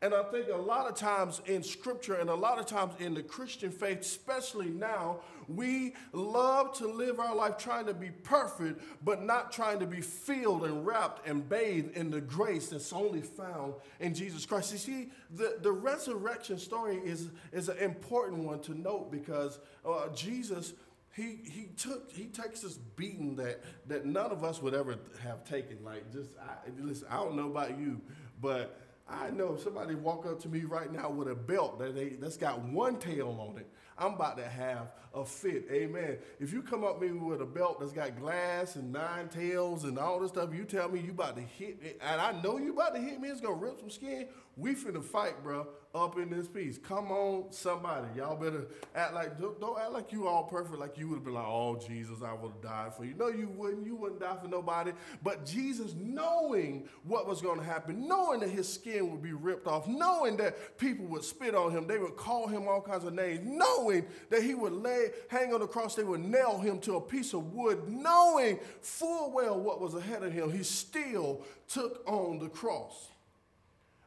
And 0.00 0.14
I 0.14 0.22
think 0.24 0.46
a 0.48 0.56
lot 0.56 0.86
of 0.86 0.94
times 0.94 1.42
in 1.46 1.64
scripture 1.64 2.14
and 2.14 2.30
a 2.30 2.34
lot 2.34 2.60
of 2.60 2.66
times 2.66 2.94
in 3.00 3.14
the 3.14 3.22
Christian 3.22 3.72
faith, 3.72 4.00
especially 4.00 4.68
now, 4.68 5.18
we 5.48 5.94
love 6.12 6.72
to 6.78 6.86
live 6.86 7.18
our 7.18 7.34
life 7.34 7.58
trying 7.58 7.86
to 7.86 7.94
be 7.94 8.10
perfect, 8.10 8.80
but 9.04 9.24
not 9.24 9.50
trying 9.50 9.80
to 9.80 9.86
be 9.86 10.00
filled 10.00 10.64
and 10.64 10.86
wrapped 10.86 11.26
and 11.26 11.48
bathed 11.48 11.96
in 11.96 12.12
the 12.12 12.20
grace 12.20 12.68
that's 12.68 12.92
only 12.92 13.22
found 13.22 13.74
in 13.98 14.14
Jesus 14.14 14.46
Christ. 14.46 14.70
You 14.70 14.78
see, 14.78 15.08
the, 15.34 15.58
the 15.62 15.72
resurrection 15.72 16.58
story 16.58 16.98
is, 16.98 17.30
is 17.52 17.68
an 17.68 17.78
important 17.78 18.44
one 18.44 18.60
to 18.60 18.80
note 18.80 19.10
because 19.10 19.58
uh, 19.84 20.08
Jesus 20.14 20.74
he 21.16 21.38
he 21.50 21.68
took 21.76 22.12
he 22.12 22.26
takes 22.26 22.60
this 22.60 22.74
beating 22.94 23.34
that 23.36 23.64
that 23.88 24.06
none 24.06 24.30
of 24.30 24.44
us 24.44 24.62
would 24.62 24.74
ever 24.74 24.94
have 25.20 25.42
taken. 25.42 25.78
Like 25.82 26.12
just 26.12 26.30
I, 26.40 26.70
listen, 26.78 27.08
I 27.10 27.16
don't 27.16 27.34
know 27.34 27.50
about 27.50 27.76
you, 27.76 28.00
but 28.40 28.78
I 29.08 29.30
know 29.30 29.54
if 29.54 29.62
somebody 29.62 29.94
walk 29.94 30.26
up 30.26 30.40
to 30.40 30.48
me 30.48 30.60
right 30.60 30.92
now 30.92 31.08
with 31.08 31.28
a 31.28 31.34
belt 31.34 31.78
that 31.78 31.94
they, 31.94 32.10
that's 32.10 32.36
got 32.36 32.62
one 32.62 32.98
tail 32.98 33.36
on 33.40 33.58
it, 33.58 33.66
I'm 33.96 34.14
about 34.14 34.36
to 34.36 34.46
have 34.46 34.92
a 35.14 35.24
fit. 35.24 35.66
Amen. 35.72 36.18
If 36.38 36.52
you 36.52 36.62
come 36.62 36.84
up 36.84 37.00
me 37.00 37.10
with 37.10 37.40
a 37.40 37.46
belt 37.46 37.80
that's 37.80 37.92
got 37.92 38.18
glass 38.18 38.76
and 38.76 38.92
nine 38.92 39.28
tails 39.28 39.84
and 39.84 39.98
all 39.98 40.20
this 40.20 40.30
stuff, 40.30 40.54
you 40.54 40.64
tell 40.64 40.88
me 40.88 41.00
you 41.00 41.10
about 41.10 41.36
to 41.36 41.42
hit 41.42 41.82
me, 41.82 41.94
and 42.00 42.20
I 42.20 42.40
know 42.42 42.58
you 42.58 42.72
about 42.72 42.94
to 42.94 43.00
hit 43.00 43.20
me, 43.20 43.28
it's 43.28 43.40
gonna 43.40 43.54
rip 43.54 43.80
some 43.80 43.90
skin. 43.90 44.28
We 44.58 44.74
finna 44.74 45.04
fight, 45.04 45.40
bro, 45.44 45.68
up 45.94 46.18
in 46.18 46.30
this 46.30 46.48
piece. 46.48 46.78
Come 46.78 47.12
on, 47.12 47.52
somebody. 47.52 48.08
Y'all 48.16 48.36
better 48.36 48.66
act 48.92 49.14
like, 49.14 49.38
don't, 49.38 49.60
don't 49.60 49.78
act 49.78 49.92
like 49.92 50.12
you 50.12 50.26
all 50.26 50.42
perfect, 50.42 50.80
like 50.80 50.98
you 50.98 51.08
would 51.08 51.16
have 51.16 51.24
been 51.24 51.34
like, 51.34 51.46
oh, 51.46 51.80
Jesus, 51.86 52.22
I 52.24 52.32
would 52.32 52.52
have 52.52 52.60
died 52.60 52.94
for 52.94 53.04
you. 53.04 53.14
No, 53.16 53.28
you 53.28 53.48
wouldn't. 53.48 53.86
You 53.86 53.94
wouldn't 53.94 54.20
die 54.20 54.36
for 54.42 54.48
nobody. 54.48 54.90
But 55.22 55.46
Jesus, 55.46 55.94
knowing 55.96 56.88
what 57.04 57.28
was 57.28 57.40
gonna 57.40 57.62
happen, 57.62 58.08
knowing 58.08 58.40
that 58.40 58.50
his 58.50 58.70
skin 58.70 59.10
would 59.12 59.22
be 59.22 59.32
ripped 59.32 59.68
off, 59.68 59.86
knowing 59.86 60.36
that 60.38 60.76
people 60.76 61.06
would 61.06 61.22
spit 61.22 61.54
on 61.54 61.70
him, 61.70 61.86
they 61.86 61.98
would 61.98 62.16
call 62.16 62.48
him 62.48 62.66
all 62.66 62.80
kinds 62.80 63.04
of 63.04 63.14
names, 63.14 63.40
knowing 63.44 64.06
that 64.30 64.42
he 64.42 64.54
would 64.54 64.72
lay, 64.72 65.10
hang 65.28 65.54
on 65.54 65.60
the 65.60 65.68
cross, 65.68 65.94
they 65.94 66.02
would 66.02 66.24
nail 66.24 66.58
him 66.58 66.80
to 66.80 66.96
a 66.96 67.00
piece 67.00 67.32
of 67.32 67.52
wood, 67.52 67.88
knowing 67.88 68.58
full 68.80 69.30
well 69.30 69.60
what 69.60 69.80
was 69.80 69.94
ahead 69.94 70.24
of 70.24 70.32
him, 70.32 70.50
he 70.50 70.64
still 70.64 71.44
took 71.68 72.02
on 72.06 72.40
the 72.40 72.48
cross. 72.48 73.10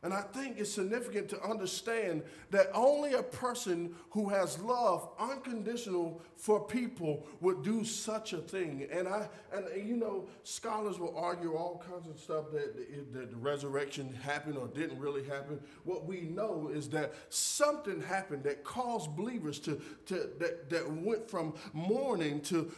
And 0.04 0.16
I 0.16 0.22
think 0.22 0.58
it's 0.58 0.74
significant 0.74 1.30
to 1.30 1.44
understand 1.44 2.24
that 2.50 2.72
only 2.74 3.14
a 3.14 3.22
person 3.22 3.96
who 4.10 4.30
has 4.30 4.60
love 4.60 5.08
unconditional 5.20 6.22
for 6.38 6.60
people 6.60 7.28
would 7.40 7.62
do 7.62 7.84
such 7.84 8.34
a 8.34 8.40
thing. 8.40 8.88
And 8.92 9.08
I 9.08 9.30
and 9.54 9.66
you 9.88 9.96
know, 9.96 10.28
scholars 10.44 10.98
will 10.98 11.16
argue 11.16 11.54
all 11.56 11.84
kinds 11.88 12.08
of 12.08 12.20
stuff 12.20 12.46
that, 12.52 12.76
that 13.14 13.30
the 13.30 13.38
resurrection 13.38 14.12
happened 14.24 14.58
or 14.58 14.68
didn't 14.70 14.98
really 14.98 15.24
happen. 15.24 15.60
What 15.84 16.06
we 16.06 16.22
know 16.22 16.72
is 16.74 16.90
that 16.90 17.14
something 17.30 18.02
happened 18.02 18.44
that 18.46 18.64
caused 18.64 19.16
believers 19.16 19.60
to, 19.60 19.80
to 20.08 20.32
that, 20.40 20.68
that 20.72 20.92
went 20.92 21.30
from 21.30 21.54
mourning 21.74 22.42
to 22.42 22.72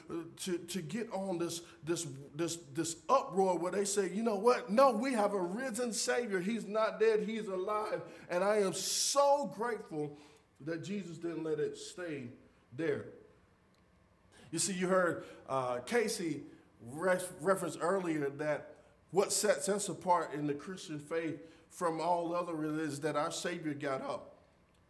to 0.43 0.57
to 0.57 0.81
get 0.81 1.09
on 1.13 1.37
this 1.37 1.61
this 1.85 2.05
this 2.35 2.57
this 2.73 2.97
uproar 3.07 3.57
where 3.57 3.71
they 3.71 3.85
say, 3.85 4.09
you 4.13 4.23
know 4.23 4.35
what? 4.35 4.69
No, 4.69 4.91
we 4.91 5.13
have 5.13 5.33
a 5.33 5.41
risen 5.41 5.93
Savior. 5.93 6.41
He's 6.41 6.67
not 6.67 6.99
dead 6.99 7.12
dead, 7.17 7.27
he's 7.27 7.47
alive. 7.47 8.01
And 8.29 8.43
I 8.43 8.57
am 8.57 8.73
so 8.73 9.51
grateful 9.55 10.17
that 10.61 10.83
Jesus 10.83 11.17
didn't 11.17 11.43
let 11.43 11.59
it 11.59 11.77
stay 11.77 12.29
there. 12.75 13.05
You 14.51 14.59
see, 14.59 14.73
you 14.73 14.87
heard 14.87 15.23
uh, 15.49 15.79
Casey 15.79 16.43
ref- 16.91 17.33
reference 17.41 17.77
earlier 17.77 18.29
that 18.29 18.75
what 19.11 19.31
sets 19.31 19.69
us 19.69 19.89
apart 19.89 20.33
in 20.33 20.47
the 20.47 20.53
Christian 20.53 20.99
faith 20.99 21.39
from 21.69 21.99
all 21.99 22.35
other 22.35 22.53
religions 22.53 22.99
that 23.01 23.15
our 23.15 23.31
Savior 23.31 23.73
got 23.73 24.01
up. 24.01 24.29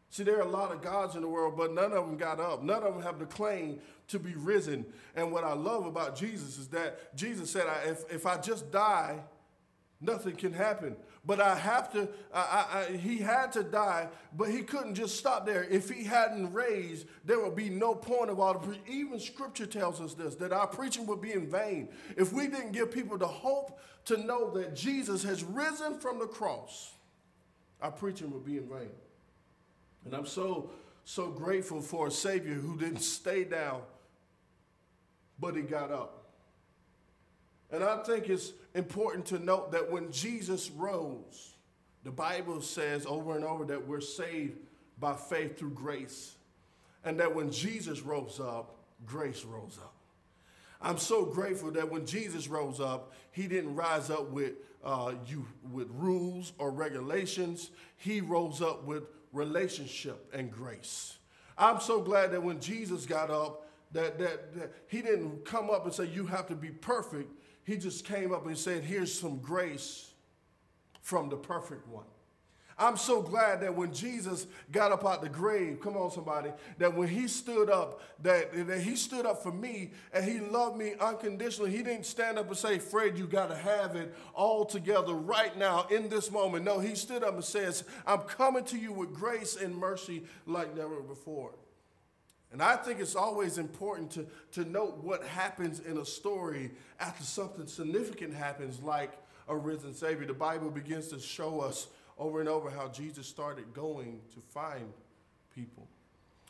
See, 0.10 0.24
there 0.24 0.38
are 0.38 0.48
a 0.48 0.50
lot 0.50 0.72
of 0.72 0.82
gods 0.82 1.16
in 1.16 1.22
the 1.22 1.28
world, 1.28 1.56
but 1.58 1.74
none 1.74 1.92
of 1.92 2.06
them 2.06 2.18
got 2.18 2.40
up. 2.40 2.62
None 2.62 2.84
of 2.84 2.94
them 2.94 3.04
have 3.04 3.18
the 3.18 3.26
claim 3.26 3.80
to 4.10 4.20
be 4.20 4.36
risen. 4.36 4.86
And 5.16 5.32
what 5.32 5.44
I 5.44 5.54
love 5.54 5.86
about 5.86 6.16
Jesus 6.16 6.60
is 6.60 6.68
that 6.68 7.16
Jesus 7.16 7.50
said, 7.50 7.66
if, 7.88 8.04
if 8.14 8.28
I 8.28 8.38
just 8.38 8.72
die, 8.72 9.22
nothing 10.02 10.36
can 10.36 10.54
happen. 10.54 10.96
But 11.26 11.40
I 11.40 11.56
have 11.56 11.92
to, 11.94 12.10
I, 12.34 12.88
I, 12.92 12.98
he 12.98 13.18
had 13.18 13.54
to 13.54 13.64
die, 13.64 14.10
but 14.36 14.50
he 14.50 14.62
couldn't 14.62 14.96
just 14.96 15.18
stop 15.18 15.46
there. 15.46 15.64
If 15.64 15.90
he 15.90 16.04
hadn't 16.04 16.52
raised, 16.52 17.08
there 17.24 17.40
would 17.40 17.56
be 17.56 17.70
no 17.70 17.96
point 17.96 18.30
of 18.30 18.40
all 18.40 18.60
the 18.60 18.78
Even 18.92 19.20
scripture 19.20 19.66
tells 19.66 20.02
us 20.02 20.14
this, 20.14 20.36
that 20.36 20.52
our 20.52 20.68
preaching 20.68 21.06
would 21.08 21.22
be 21.22 21.32
in 21.32 21.50
vain. 21.50 21.88
If 22.18 22.34
we 22.34 22.48
didn't 22.48 22.74
give 22.74 22.92
people 22.92 23.18
the 23.18 23.28
hope 23.28 23.80
to 24.06 24.18
know 24.18 24.52
that 24.52 24.76
Jesus 24.76 25.24
has 25.24 25.44
risen 25.46 25.98
from 25.98 26.20
the 26.20 26.28
cross, 26.28 26.92
our 27.82 27.92
preaching 27.92 28.32
would 28.32 28.46
be 28.46 28.58
in 28.58 28.68
vain. 28.68 28.92
And 30.06 30.14
I'm 30.14 30.26
so, 30.26 30.72
so 31.06 31.30
grateful 31.30 31.82
for 31.82 32.08
a 32.08 32.12
Savior 32.12 32.56
who 32.56 32.78
didn't 32.78 33.02
stay 33.02 33.46
down, 33.46 33.82
but 35.40 35.56
he 35.56 35.62
got 35.62 35.92
up. 35.92 36.23
And 37.74 37.84
I 37.84 37.98
think 38.04 38.30
it's 38.30 38.54
important 38.76 39.26
to 39.28 39.40
note 39.40 39.72
that 39.72 39.92
when 39.92 40.12
Jesus 40.12 40.70
rose, 40.70 41.56
the 42.04 42.12
Bible 42.12 42.62
says 42.62 43.08
over 43.08 43.36
and 43.36 43.44
over 43.44 43.66
that 43.66 43.88
we're 43.88 44.00
saved 44.00 44.60
by 45.00 45.16
faith 45.16 45.58
through 45.58 45.72
grace. 45.72 46.36
And 47.04 47.20
that 47.20 47.34
when 47.34 47.52
Jesus 47.52 48.02
rose 48.02 48.40
up, 48.40 48.76
grace 49.08 49.44
rose 49.44 49.80
up. 49.82 49.96
I'm 50.82 51.00
so 51.00 51.26
grateful 51.26 51.72
that 51.72 51.90
when 51.92 52.06
Jesus 52.06 52.48
rose 52.48 52.80
up, 52.80 53.12
he 53.32 53.48
didn't 53.48 53.74
rise 53.74 54.12
up 54.12 54.30
with, 54.30 54.54
uh, 54.84 55.14
you, 55.26 55.48
with 55.72 55.90
rules 55.94 56.54
or 56.60 56.70
regulations. 56.70 57.72
He 57.98 58.22
rose 58.22 58.62
up 58.62 58.84
with 58.84 59.04
relationship 59.32 60.30
and 60.32 60.52
grace. 60.52 61.18
I'm 61.58 61.80
so 61.80 62.02
glad 62.02 62.34
that 62.34 62.44
when 62.44 62.60
Jesus 62.60 63.08
got 63.08 63.32
up, 63.32 63.68
that, 63.94 64.20
that, 64.20 64.54
that 64.56 64.74
he 64.88 65.02
didn't 65.02 65.46
come 65.46 65.70
up 65.70 65.86
and 65.86 65.94
say, 65.94 66.06
You 66.06 66.26
have 66.28 66.48
to 66.48 66.56
be 66.56 66.70
perfect 66.70 67.32
he 67.64 67.78
just 67.78 68.06
came 68.06 68.34
up 68.34 68.46
and 68.46 68.58
said, 68.58 68.84
Here's 68.84 69.18
some 69.18 69.40
grace 69.40 70.12
from 71.02 71.30
the 71.30 71.38
perfect 71.38 71.88
one. 71.88 72.06
I'm 72.78 72.98
so 72.98 73.22
glad 73.22 73.62
that 73.62 73.76
when 73.76 73.94
Jesus 73.94 74.48
got 74.72 74.92
up 74.92 75.06
out 75.06 75.22
the 75.22 75.30
grave, 75.30 75.80
come 75.80 75.96
on, 75.96 76.12
somebody, 76.12 76.52
that 76.80 76.94
when 76.94 77.08
he 77.08 77.28
stood 77.28 77.70
up, 77.70 78.02
that, 78.24 78.52
that 78.68 78.82
he 78.82 78.96
stood 78.96 79.26
up 79.26 79.44
for 79.44 79.52
me 79.52 79.92
and 80.12 80.26
he 80.26 80.40
loved 80.40 80.78
me 80.78 80.94
unconditionally. 81.00 81.72
He 81.72 81.84
didn't 81.84 82.06
stand 82.06 82.40
up 82.40 82.48
and 82.48 82.58
say, 82.58 82.80
Fred, 82.80 83.18
you 83.18 83.28
got 83.28 83.50
to 83.50 83.56
have 83.56 83.96
it 83.96 84.16
all 84.34 84.66
together 84.66 85.14
right 85.14 85.56
now 85.58 85.86
in 85.92 86.10
this 86.10 86.32
moment. 86.32 86.66
No, 86.66 86.80
he 86.80 86.96
stood 86.96 87.24
up 87.24 87.36
and 87.36 87.44
says, 87.44 87.84
I'm 88.08 88.22
coming 88.22 88.64
to 88.66 88.78
you 88.78 88.92
with 88.92 89.14
grace 89.14 89.56
and 89.56 89.76
mercy 89.76 90.24
like 90.48 90.76
never 90.76 91.02
before. 91.02 91.52
And 92.54 92.62
I 92.62 92.76
think 92.76 93.00
it's 93.00 93.16
always 93.16 93.58
important 93.58 94.12
to, 94.12 94.28
to 94.52 94.70
note 94.70 95.04
what 95.04 95.24
happens 95.24 95.80
in 95.80 95.98
a 95.98 96.06
story 96.06 96.70
after 97.00 97.24
something 97.24 97.66
significant 97.66 98.32
happens, 98.36 98.80
like 98.80 99.12
a 99.50 99.58
risen 99.58 99.96
Savior. 99.96 100.28
The 100.28 100.36
Bible 100.36 100.70
begins 100.70 101.08
to 101.08 101.20
show 101.20 101.62
us 101.62 101.88
over 102.20 102.40
and 102.40 102.48
over 102.48 102.70
how 102.70 102.90
Jesus 102.90 103.26
started 103.26 103.74
going 103.74 104.22
to 104.36 104.40
find 104.40 104.94
people, 105.56 105.88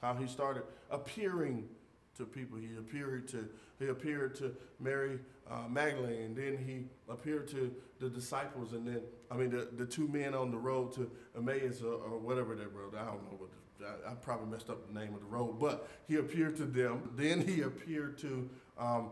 how 0.02 0.14
he 0.14 0.28
started 0.28 0.64
appearing 0.92 1.70
to 2.18 2.26
people. 2.26 2.58
He 2.58 2.76
appeared 2.78 3.30
to 3.30 3.48
he 3.80 3.88
appeared 3.88 4.36
to 4.36 4.56
Mary 4.80 5.20
uh, 5.50 5.68
Magdalene, 5.70 6.22
and 6.22 6.36
then 6.36 6.58
he 6.58 6.86
appeared 7.12 7.48
to 7.50 7.74
the 8.00 8.10
disciples, 8.10 8.74
and 8.74 8.86
then 8.86 9.02
I 9.32 9.36
mean 9.36 9.50
the, 9.50 9.70
the 9.78 9.86
two 9.86 10.10
men 10.10 10.34
on 10.34 10.52
the 10.52 10.58
road 10.58 10.94
to 10.96 11.10
Emmaus 11.36 11.82
or, 11.82 11.94
or 11.94 12.20
whatever 12.20 12.56
that 12.56 12.74
road. 12.74 12.94
I 12.94 13.06
don't 13.06 13.24
know 13.24 13.38
what 13.38 13.50
the 13.52 13.63
I, 13.84 14.12
I, 14.12 14.16
probably 14.16 14.48
messed 14.48 14.70
up 14.70 14.88
the 14.88 15.00
name 15.00 15.14
of 15.14 15.20
the 15.20 15.28
road, 15.28 15.60
but 15.60 15.88
he 16.08 16.18
appeared 16.18 16.58
to 16.58 16.66
them. 16.66 17.10
Then 17.16 17.46
he 17.46 17.62
appeared 17.62 18.18
to 18.20 18.50
um, 18.78 19.12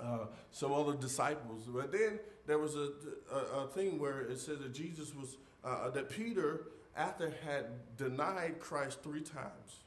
uh, 0.00 0.26
some 0.50 0.72
other 0.72 0.94
disciples. 0.94 1.64
But 1.66 1.92
then 1.92 2.18
there 2.46 2.58
was 2.58 2.76
a, 2.76 2.90
a, 3.32 3.64
a 3.64 3.66
thing 3.68 3.98
where 3.98 4.20
it 4.20 4.38
said 4.38 4.60
that 4.60 4.72
Jesus 4.72 5.14
was, 5.14 5.36
uh, 5.64 5.90
that 5.90 6.10
Peter, 6.10 6.68
after 6.96 7.32
had 7.44 7.66
denied 7.96 8.60
Christ 8.60 9.02
three 9.02 9.22
times, 9.22 9.80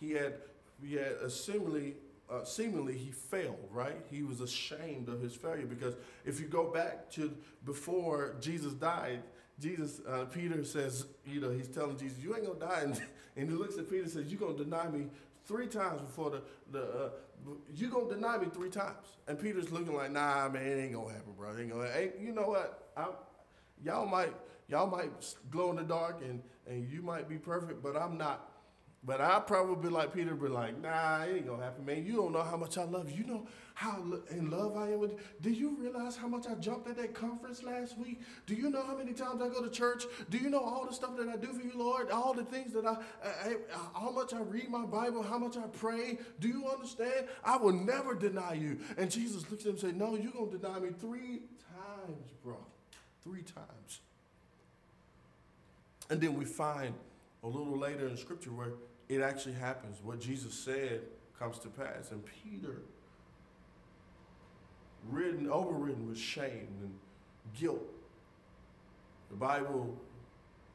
he 0.00 0.12
had, 0.12 0.34
he 0.82 0.94
had 0.94 1.12
assembly 1.22 1.94
uh, 2.30 2.44
seemingly 2.44 2.96
he 2.96 3.10
failed, 3.10 3.68
right? 3.70 4.00
He 4.10 4.22
was 4.22 4.40
ashamed 4.40 5.08
of 5.08 5.20
his 5.20 5.34
failure 5.34 5.66
because 5.66 5.94
if 6.24 6.40
you 6.40 6.46
go 6.46 6.70
back 6.70 7.10
to 7.12 7.34
before 7.64 8.36
Jesus 8.40 8.72
died, 8.72 9.22
Jesus, 9.60 10.00
uh, 10.08 10.24
Peter 10.24 10.64
says, 10.64 11.06
you 11.26 11.40
know, 11.40 11.50
he's 11.50 11.68
telling 11.68 11.96
Jesus, 11.96 12.18
you 12.18 12.34
ain't 12.34 12.46
gonna 12.46 12.58
die. 12.58 12.80
And, 12.82 13.00
and 13.36 13.50
he 13.50 13.54
looks 13.54 13.78
at 13.78 13.88
Peter 13.88 14.02
and 14.02 14.10
says, 14.10 14.26
you're 14.26 14.40
gonna 14.40 14.56
deny 14.56 14.88
me 14.88 15.06
three 15.46 15.66
times 15.66 16.00
before 16.00 16.30
the, 16.30 16.42
the 16.72 16.82
uh, 16.82 17.10
you're 17.74 17.90
gonna 17.90 18.08
deny 18.08 18.38
me 18.38 18.46
three 18.52 18.70
times. 18.70 19.18
And 19.28 19.38
Peter's 19.38 19.70
looking 19.70 19.94
like, 19.94 20.10
nah, 20.10 20.48
man, 20.48 20.66
it 20.66 20.82
ain't 20.82 20.94
gonna 20.94 21.12
happen, 21.12 21.32
bro. 21.36 21.50
It 21.50 21.60
ain't 21.60 21.70
gonna, 21.70 21.88
you 22.20 22.32
know 22.32 22.48
what? 22.48 22.90
I'm, 22.96 23.10
y'all 23.84 24.06
might, 24.06 24.32
y'all 24.68 24.86
might 24.86 25.10
glow 25.50 25.70
in 25.70 25.76
the 25.76 25.82
dark 25.82 26.22
and, 26.22 26.42
and 26.66 26.88
you 26.90 27.02
might 27.02 27.28
be 27.28 27.36
perfect, 27.36 27.82
but 27.82 27.96
I'm 27.96 28.16
not. 28.16 28.50
But 29.06 29.20
I 29.20 29.38
probably 29.40 29.88
be 29.88 29.94
like 29.94 30.14
Peter, 30.14 30.34
be 30.34 30.48
like, 30.48 30.80
nah, 30.80 31.24
it 31.24 31.36
ain't 31.36 31.46
gonna 31.46 31.62
happen, 31.62 31.84
man. 31.84 32.06
You 32.06 32.16
don't 32.16 32.32
know 32.32 32.42
how 32.42 32.56
much 32.56 32.78
I 32.78 32.84
love 32.84 33.10
you. 33.10 33.18
You 33.18 33.26
know 33.26 33.46
how 33.74 34.02
in 34.30 34.50
love 34.50 34.78
I 34.78 34.92
am 34.92 35.00
with 35.00 35.12
you. 35.12 35.18
Do 35.42 35.50
you 35.50 35.76
realize 35.78 36.16
how 36.16 36.26
much 36.26 36.46
I 36.46 36.54
jumped 36.54 36.88
at 36.88 36.96
that 36.96 37.12
conference 37.12 37.62
last 37.62 37.98
week? 37.98 38.22
Do 38.46 38.54
you 38.54 38.70
know 38.70 38.82
how 38.82 38.96
many 38.96 39.12
times 39.12 39.42
I 39.42 39.48
go 39.48 39.62
to 39.62 39.68
church? 39.68 40.04
Do 40.30 40.38
you 40.38 40.48
know 40.48 40.60
all 40.60 40.86
the 40.86 40.94
stuff 40.94 41.18
that 41.18 41.28
I 41.28 41.36
do 41.36 41.52
for 41.52 41.60
you, 41.60 41.72
Lord? 41.74 42.10
All 42.10 42.32
the 42.32 42.44
things 42.44 42.72
that 42.72 42.86
I, 42.86 42.96
I, 43.22 43.48
I 43.50 44.00
how 44.00 44.10
much 44.10 44.32
I 44.32 44.40
read 44.40 44.70
my 44.70 44.86
Bible, 44.86 45.22
how 45.22 45.38
much 45.38 45.58
I 45.58 45.66
pray. 45.66 46.18
Do 46.40 46.48
you 46.48 46.66
understand? 46.66 47.26
I 47.44 47.58
will 47.58 47.74
never 47.74 48.14
deny 48.14 48.54
you. 48.54 48.78
And 48.96 49.10
Jesus 49.10 49.50
looks 49.50 49.64
at 49.64 49.66
him 49.66 49.72
and 49.72 49.80
says, 49.80 49.92
No, 49.92 50.16
you're 50.16 50.32
gonna 50.32 50.56
deny 50.56 50.78
me 50.78 50.90
three 50.98 51.42
times, 51.76 52.30
bro. 52.42 52.56
Three 53.22 53.42
times. 53.42 54.00
And 56.08 56.22
then 56.22 56.34
we 56.38 56.46
find 56.46 56.94
a 57.42 57.46
little 57.46 57.76
later 57.76 58.08
in 58.08 58.16
scripture 58.16 58.50
where 58.50 58.72
it 59.08 59.20
actually 59.20 59.54
happens. 59.54 59.98
What 60.02 60.20
Jesus 60.20 60.54
said 60.54 61.02
comes 61.38 61.58
to 61.60 61.68
pass. 61.68 62.10
And 62.10 62.22
Peter, 62.24 62.82
ridden, 65.08 65.48
overridden 65.50 66.08
with 66.08 66.18
shame 66.18 66.68
and 66.80 66.94
guilt, 67.58 67.84
the 69.30 69.36
Bible 69.36 69.98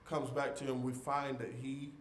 comes 0.08 0.30
back 0.30 0.56
to 0.58 0.64
him. 0.64 0.84
We 0.84 0.94
find 0.94 1.38
that 1.40 1.54
he 1.62 1.92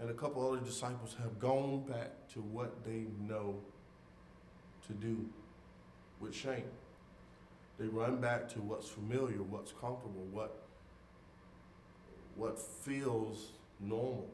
and 0.00 0.10
a 0.10 0.14
couple 0.14 0.46
other 0.46 0.60
disciples 0.64 1.14
have 1.22 1.38
gone 1.38 1.84
back 1.88 2.10
to 2.32 2.40
what 2.40 2.84
they 2.84 3.04
know 3.20 3.60
to 4.86 4.92
do 4.94 5.28
with 6.20 6.34
shame. 6.34 6.64
They 7.78 7.86
run 7.86 8.20
back 8.20 8.48
to 8.50 8.60
what's 8.60 8.88
familiar, 8.88 9.42
what's 9.42 9.72
comfortable, 9.72 10.26
what, 10.32 10.62
what 12.36 12.58
feels 12.58 13.52
normal. 13.80 14.28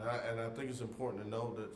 And 0.00 0.08
I, 0.08 0.16
and 0.30 0.40
I 0.40 0.48
think 0.50 0.70
it's 0.70 0.80
important 0.80 1.22
to 1.24 1.28
know 1.28 1.54
that 1.56 1.70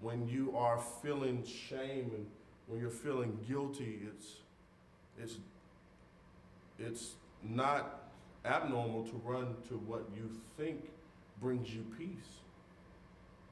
when 0.00 0.28
you 0.28 0.56
are 0.56 0.78
feeling 1.02 1.44
shame 1.44 2.12
and 2.14 2.26
when 2.66 2.80
you're 2.80 2.90
feeling 2.90 3.38
guilty, 3.48 4.00
it's, 4.06 4.36
it's, 5.20 5.38
it's 6.78 7.12
not 7.42 8.10
abnormal 8.44 9.04
to 9.04 9.20
run 9.24 9.56
to 9.68 9.74
what 9.74 10.04
you 10.14 10.30
think 10.56 10.90
brings 11.40 11.74
you 11.74 11.84
peace, 11.96 12.40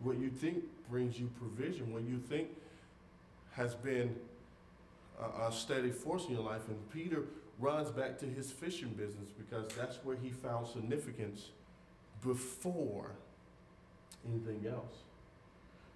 what 0.01 0.19
you 0.19 0.29
think 0.29 0.63
brings 0.89 1.19
you 1.19 1.31
provision, 1.39 1.93
what 1.93 2.03
you 2.03 2.19
think 2.19 2.49
has 3.53 3.75
been 3.75 4.15
a, 5.21 5.49
a 5.49 5.53
steady 5.53 5.91
force 5.91 6.27
in 6.27 6.33
your 6.35 6.43
life. 6.43 6.69
And 6.69 6.91
Peter 6.93 7.25
runs 7.59 7.91
back 7.91 8.19
to 8.19 8.27
his 8.27 8.51
fishing 8.51 8.91
business 8.91 9.31
because 9.37 9.67
that's 9.77 9.97
where 10.05 10.17
he 10.17 10.31
found 10.31 10.67
significance 10.69 11.51
before 12.23 13.13
anything 14.31 14.71
else. 14.71 15.03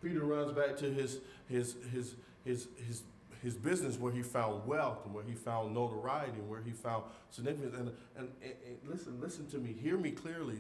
Peter 0.03 0.25
runs 0.25 0.53
back 0.53 0.77
to 0.79 0.91
his 0.91 1.19
his 1.49 1.77
his 1.93 2.15
his 2.45 2.69
his 2.87 3.03
his 3.43 3.55
business 3.55 3.99
where 3.99 4.13
he 4.13 4.23
found 4.23 4.67
wealth 4.67 4.99
and 5.05 5.15
where 5.15 5.25
he 5.25 5.33
found 5.33 5.75
notoriety 5.75 6.33
and 6.39 6.49
where 6.49 6.61
he 6.61 6.73
found 6.73 7.05
significance. 7.31 7.75
And, 7.75 7.91
and, 8.17 8.29
and, 8.43 8.55
listen, 8.87 9.19
listen 9.21 9.47
to 9.49 9.59
me, 9.59 9.75
hear 9.81 9.97
me 9.97 10.11
clearly. 10.11 10.59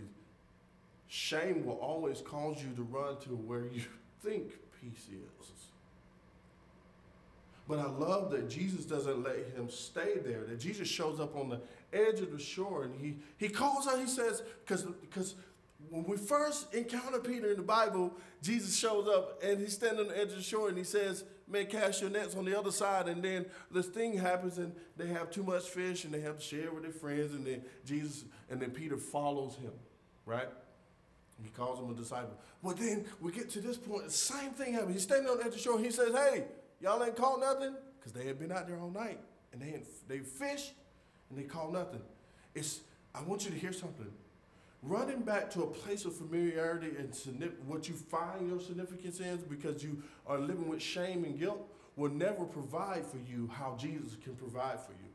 Shame 1.06 1.66
will 1.66 1.74
always 1.74 2.22
cause 2.22 2.62
you 2.62 2.74
to 2.76 2.82
run 2.82 3.18
to 3.18 3.30
where 3.30 3.66
you 3.66 3.82
think 4.22 4.52
peace 4.80 5.08
is. 5.10 5.50
But 7.68 7.78
I 7.78 7.86
love 7.86 8.32
that 8.32 8.50
Jesus 8.50 8.84
doesn't 8.84 9.22
let 9.22 9.36
him 9.54 9.70
stay 9.70 10.18
there, 10.24 10.42
that 10.48 10.58
Jesus 10.58 10.88
shows 10.88 11.20
up 11.20 11.36
on 11.36 11.48
the 11.48 11.60
edge 11.92 12.18
of 12.18 12.32
the 12.32 12.38
shore 12.38 12.82
and 12.82 13.00
he, 13.00 13.14
he 13.36 13.48
calls 13.48 13.86
out, 13.86 14.00
he 14.00 14.08
says, 14.08 14.42
because 14.66 15.34
when 15.88 16.04
we 16.04 16.16
first 16.16 16.72
encounter 16.74 17.18
Peter 17.18 17.50
in 17.50 17.56
the 17.56 17.62
Bible, 17.62 18.12
Jesus 18.42 18.76
shows 18.76 19.08
up 19.08 19.42
and 19.42 19.58
he's 19.58 19.74
standing 19.74 20.06
on 20.06 20.08
the 20.08 20.18
edge 20.18 20.28
of 20.28 20.36
the 20.36 20.42
shore 20.42 20.68
and 20.68 20.78
he 20.78 20.84
says, 20.84 21.24
Man, 21.48 21.66
cast 21.66 22.00
your 22.00 22.10
nets 22.10 22.36
on 22.36 22.44
the 22.44 22.56
other 22.56 22.70
side. 22.70 23.08
And 23.08 23.20
then 23.24 23.44
this 23.72 23.86
thing 23.86 24.16
happens 24.16 24.58
and 24.58 24.72
they 24.96 25.08
have 25.08 25.32
too 25.32 25.42
much 25.42 25.64
fish 25.64 26.04
and 26.04 26.14
they 26.14 26.20
have 26.20 26.38
to 26.38 26.44
share 26.44 26.70
with 26.72 26.84
their 26.84 26.92
friends. 26.92 27.34
And 27.34 27.44
then 27.44 27.62
Jesus, 27.84 28.24
and 28.48 28.60
then 28.62 28.70
Peter 28.70 28.96
follows 28.96 29.56
him, 29.56 29.72
right? 30.26 30.48
He 31.42 31.48
calls 31.48 31.80
him 31.80 31.90
a 31.90 31.94
disciple. 31.94 32.36
But 32.62 32.76
then 32.76 33.04
we 33.20 33.32
get 33.32 33.50
to 33.50 33.60
this 33.60 33.76
point, 33.76 34.04
the 34.04 34.10
same 34.12 34.50
thing 34.50 34.74
happens. 34.74 34.94
He's 34.94 35.02
standing 35.02 35.28
on 35.28 35.38
the 35.38 35.42
edge 35.42 35.48
of 35.48 35.54
the 35.54 35.58
shore. 35.58 35.80
He 35.80 35.90
says, 35.90 36.14
Hey, 36.14 36.44
y'all 36.80 37.02
ain't 37.02 37.16
caught 37.16 37.40
nothing? 37.40 37.74
Because 37.98 38.12
they 38.12 38.26
had 38.26 38.38
been 38.38 38.52
out 38.52 38.68
there 38.68 38.78
all 38.78 38.90
night 38.90 39.18
and 39.52 39.60
they, 39.60 39.70
had, 39.70 39.82
they 40.06 40.20
fished 40.20 40.72
and 41.30 41.38
they 41.38 41.44
caught 41.44 41.72
nothing. 41.72 42.00
It's, 42.54 42.80
I 43.12 43.22
want 43.22 43.44
you 43.44 43.50
to 43.50 43.56
hear 43.56 43.72
something 43.72 44.06
running 44.82 45.20
back 45.20 45.50
to 45.50 45.62
a 45.62 45.66
place 45.66 46.04
of 46.04 46.14
familiarity 46.14 46.92
and 46.98 47.52
what 47.66 47.88
you 47.88 47.94
find 47.94 48.48
your 48.48 48.60
significance 48.60 49.20
in 49.20 49.36
because 49.48 49.82
you 49.82 50.02
are 50.26 50.38
living 50.38 50.68
with 50.68 50.80
shame 50.80 51.24
and 51.24 51.38
guilt 51.38 51.68
will 51.96 52.10
never 52.10 52.44
provide 52.44 53.04
for 53.04 53.18
you 53.18 53.50
how 53.52 53.76
Jesus 53.78 54.16
can 54.22 54.34
provide 54.34 54.80
for 54.80 54.92
you. 54.92 55.10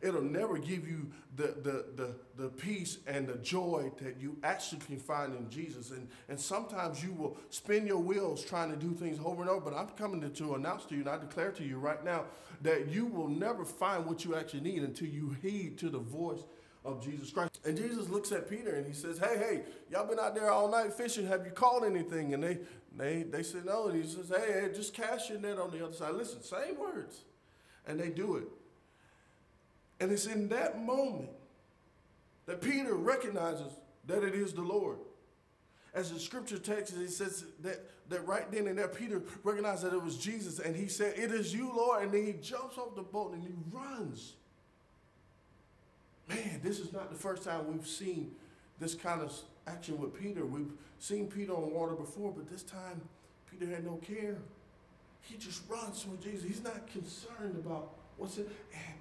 It'll 0.00 0.22
never 0.22 0.58
give 0.58 0.86
you 0.86 1.10
the, 1.34 1.54
the, 1.62 1.86
the, 1.96 2.14
the 2.36 2.48
peace 2.50 2.98
and 3.06 3.26
the 3.26 3.36
joy 3.36 3.90
that 4.02 4.20
you 4.20 4.36
actually 4.42 4.80
can 4.80 4.98
find 4.98 5.34
in 5.34 5.48
Jesus. 5.48 5.92
And, 5.92 6.08
and 6.28 6.38
sometimes 6.38 7.02
you 7.02 7.12
will 7.12 7.38
spin 7.48 7.86
your 7.86 7.98
wheels 7.98 8.44
trying 8.44 8.70
to 8.70 8.76
do 8.76 8.92
things 8.92 9.18
over 9.24 9.40
and 9.40 9.50
over, 9.50 9.70
but 9.70 9.74
I'm 9.74 9.88
coming 9.88 10.20
to, 10.20 10.28
to 10.28 10.56
announce 10.56 10.84
to 10.86 10.94
you, 10.94 11.00
and 11.00 11.08
I 11.08 11.16
declare 11.16 11.52
to 11.52 11.64
you 11.64 11.78
right 11.78 12.04
now, 12.04 12.24
that 12.60 12.88
you 12.88 13.06
will 13.06 13.28
never 13.28 13.64
find 13.64 14.04
what 14.04 14.26
you 14.26 14.36
actually 14.36 14.60
need 14.60 14.82
until 14.82 15.08
you 15.08 15.36
heed 15.40 15.78
to 15.78 15.88
the 15.88 15.98
voice 15.98 16.40
of 16.84 17.02
Jesus 17.02 17.30
Christ. 17.30 17.60
And 17.64 17.76
Jesus 17.76 18.08
looks 18.08 18.30
at 18.32 18.48
Peter 18.48 18.74
and 18.74 18.86
he 18.86 18.92
says, 18.92 19.18
Hey, 19.18 19.36
hey, 19.38 19.62
y'all 19.90 20.06
been 20.06 20.18
out 20.18 20.34
there 20.34 20.50
all 20.50 20.70
night 20.70 20.92
fishing. 20.92 21.26
Have 21.26 21.44
you 21.46 21.52
caught 21.52 21.84
anything? 21.84 22.34
And 22.34 22.42
they 22.42 22.58
they 22.96 23.22
they 23.22 23.42
said 23.42 23.64
no. 23.64 23.88
And 23.88 24.02
he 24.02 24.08
says, 24.08 24.28
Hey, 24.28 24.60
hey, 24.60 24.70
just 24.74 24.92
cast 24.92 25.30
your 25.30 25.38
net 25.38 25.58
on 25.58 25.70
the 25.70 25.84
other 25.84 25.94
side. 25.94 26.14
Listen, 26.14 26.42
same 26.42 26.78
words. 26.78 27.22
And 27.86 27.98
they 27.98 28.10
do 28.10 28.36
it. 28.36 28.48
And 30.00 30.12
it's 30.12 30.26
in 30.26 30.48
that 30.48 30.82
moment 30.84 31.30
that 32.46 32.60
Peter 32.60 32.94
recognizes 32.94 33.72
that 34.06 34.22
it 34.22 34.34
is 34.34 34.52
the 34.52 34.62
Lord. 34.62 34.98
As 35.94 36.10
the 36.12 36.18
scripture 36.18 36.58
text, 36.58 36.94
he 36.96 37.06
says 37.06 37.44
that, 37.62 37.88
that 38.10 38.26
right 38.26 38.50
then 38.50 38.66
and 38.66 38.76
there, 38.76 38.88
Peter 38.88 39.22
recognized 39.44 39.84
that 39.84 39.92
it 39.94 40.02
was 40.02 40.18
Jesus, 40.18 40.58
and 40.58 40.74
he 40.74 40.88
said, 40.88 41.14
It 41.16 41.30
is 41.30 41.54
you, 41.54 41.72
Lord. 41.74 42.02
And 42.02 42.12
then 42.12 42.26
he 42.26 42.32
jumps 42.32 42.76
off 42.76 42.96
the 42.96 43.02
boat 43.02 43.32
and 43.32 43.42
he 43.42 43.50
runs 43.70 44.34
man, 46.28 46.60
this 46.62 46.78
is 46.78 46.92
not 46.92 47.10
the 47.10 47.18
first 47.18 47.42
time 47.44 47.72
we've 47.72 47.86
seen 47.86 48.32
this 48.80 48.94
kind 48.94 49.20
of 49.20 49.32
action 49.66 49.98
with 49.98 50.18
Peter. 50.18 50.44
We've 50.44 50.72
seen 50.98 51.28
Peter 51.28 51.52
on 51.52 51.72
water 51.72 51.94
before, 51.94 52.32
but 52.32 52.50
this 52.50 52.62
time 52.62 53.00
Peter 53.50 53.70
had 53.70 53.84
no 53.84 53.96
care. 53.96 54.36
He 55.22 55.36
just 55.36 55.62
runs 55.68 56.02
from 56.02 56.20
Jesus. 56.20 56.42
He's 56.42 56.62
not 56.62 56.86
concerned 56.86 57.56
about 57.56 57.94
what's 58.16 58.38
it. 58.38 58.48
And, 58.72 58.94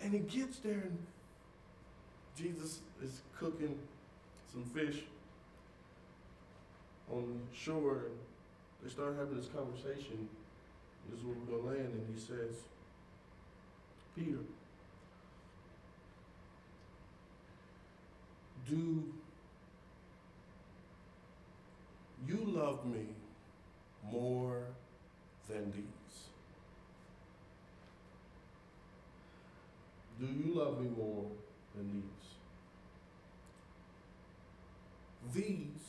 and 0.00 0.12
he 0.12 0.38
gets 0.38 0.58
there, 0.58 0.72
and 0.72 0.98
Jesus 2.36 2.80
is 3.02 3.20
cooking 3.38 3.78
some 4.52 4.64
fish 4.64 5.02
on 7.10 7.40
shore. 7.54 8.04
And 8.06 8.16
they 8.82 8.90
start 8.90 9.16
having 9.18 9.36
this 9.36 9.48
conversation. 9.48 10.28
This 11.10 11.20
is 11.20 11.24
where 11.24 11.34
we're 11.34 11.58
going 11.58 11.76
to 11.76 11.82
land. 11.82 11.92
And 11.94 12.14
he 12.14 12.20
says, 12.20 12.54
Peter, 14.16 14.38
Do 18.68 19.02
you 22.26 22.44
love 22.44 22.84
me 22.84 23.06
more 24.10 24.66
than 25.48 25.72
these? 25.72 25.84
Do 30.20 30.26
you 30.26 30.54
love 30.54 30.80
me 30.80 30.88
more 30.96 31.26
than 31.74 31.92
these? 31.92 32.28
These, 35.34 35.86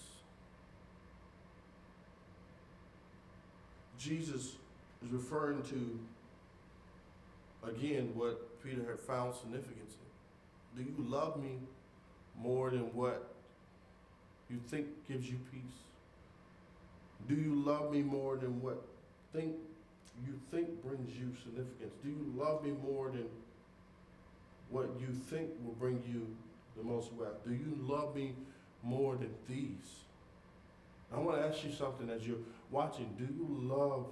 Jesus 3.98 4.56
is 5.04 5.12
referring 5.12 5.64
to, 5.64 6.00
again, 7.68 8.12
what 8.14 8.64
Peter 8.64 8.84
had 8.88 9.00
found 9.00 9.36
significance 9.36 9.96
in. 10.78 10.84
Do 10.84 10.90
you 10.90 11.10
love 11.10 11.42
me 11.42 11.58
more 12.42 12.70
than 12.70 12.94
what 12.94 13.28
you 14.50 14.60
think 14.68 14.88
gives 15.08 15.30
you 15.30 15.38
peace? 15.52 15.62
Do 17.28 17.36
you 17.36 17.54
love 17.54 17.92
me 17.92 18.02
more 18.02 18.38
than 18.38 18.62
what 18.62 18.82
think 19.34 19.56
you 20.26 20.34
think 20.52 20.82
brings 20.84 21.16
you 21.16 21.32
significance? 21.44 21.94
Do 22.04 22.10
you 22.10 22.34
love 22.36 22.64
me 22.64 22.72
more 22.84 23.10
than 23.10 23.28
what 24.70 24.90
you 25.00 25.08
think 25.30 25.50
will 25.64 25.74
bring 25.74 26.02
you 26.08 26.28
the 26.78 26.84
most 26.84 27.14
wealth? 27.14 27.44
Do 27.46 27.54
you 27.54 27.78
love 27.82 28.16
me 28.16 28.34
more 28.84 29.16
than 29.16 29.34
these? 29.48 30.04
I 31.14 31.20
want 31.20 31.40
to 31.40 31.48
ask 31.48 31.64
you 31.64 31.72
something 31.72 32.10
as 32.10 32.26
you're 32.26 32.38
watching. 32.72 33.14
Do 33.18 33.26
you 33.26 33.48
love 33.68 34.06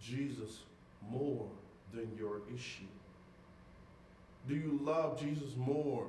Jesus 0.00 0.60
more 1.10 1.46
than 1.92 2.10
your 2.18 2.40
issue? 2.54 2.84
Do 4.48 4.54
you 4.54 4.80
love 4.82 5.20
Jesus 5.20 5.56
more 5.56 6.06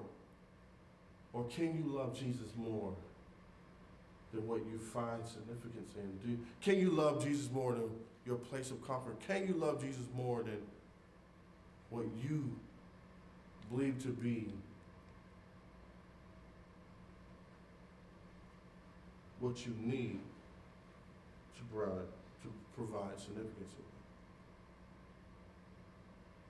or 1.34 1.44
can 1.46 1.76
you 1.76 1.84
love 1.86 2.18
Jesus 2.18 2.48
more 2.58 2.94
than 4.34 4.48
what 4.48 4.60
you 4.60 4.80
find 4.80 5.26
significance 5.26 5.94
in? 5.96 6.18
Do, 6.28 6.40
can 6.62 6.78
you 6.80 6.92
love 6.92 7.24
Jesus 7.24 7.52
more 7.52 7.74
than 7.74 7.90
your 8.26 8.38
place 8.38 8.72
of 8.72 8.86
comfort? 8.86 9.20
Can 9.28 9.48
you 9.48 9.54
love 9.54 9.82
Jesus 9.82 10.06
more 10.16 10.44
than 10.44 10.60
what 11.90 12.06
you 12.24 12.56
believe 13.70 14.02
to 14.04 14.10
be 14.10 14.52
what 19.40 19.66
you 19.66 19.74
need 19.82 20.20
to 21.56 21.64
provide, 21.74 22.08
to 22.44 22.52
provide 22.76 23.20
significance 23.20 23.72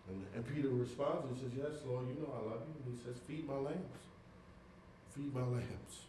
And, 0.09 0.25
and 0.33 0.55
Peter 0.55 0.69
responds 0.69 1.29
and 1.29 1.37
says, 1.37 1.53
Yes, 1.55 1.85
Lord, 1.85 2.07
you 2.09 2.17
know 2.21 2.33
I 2.33 2.49
love 2.49 2.61
you. 2.65 2.73
And 2.83 2.97
he 2.97 3.03
says, 3.03 3.15
Feed 3.27 3.47
my 3.47 3.53
lambs. 3.53 4.08
Feed 5.15 5.33
my 5.33 5.41
lambs. 5.41 6.05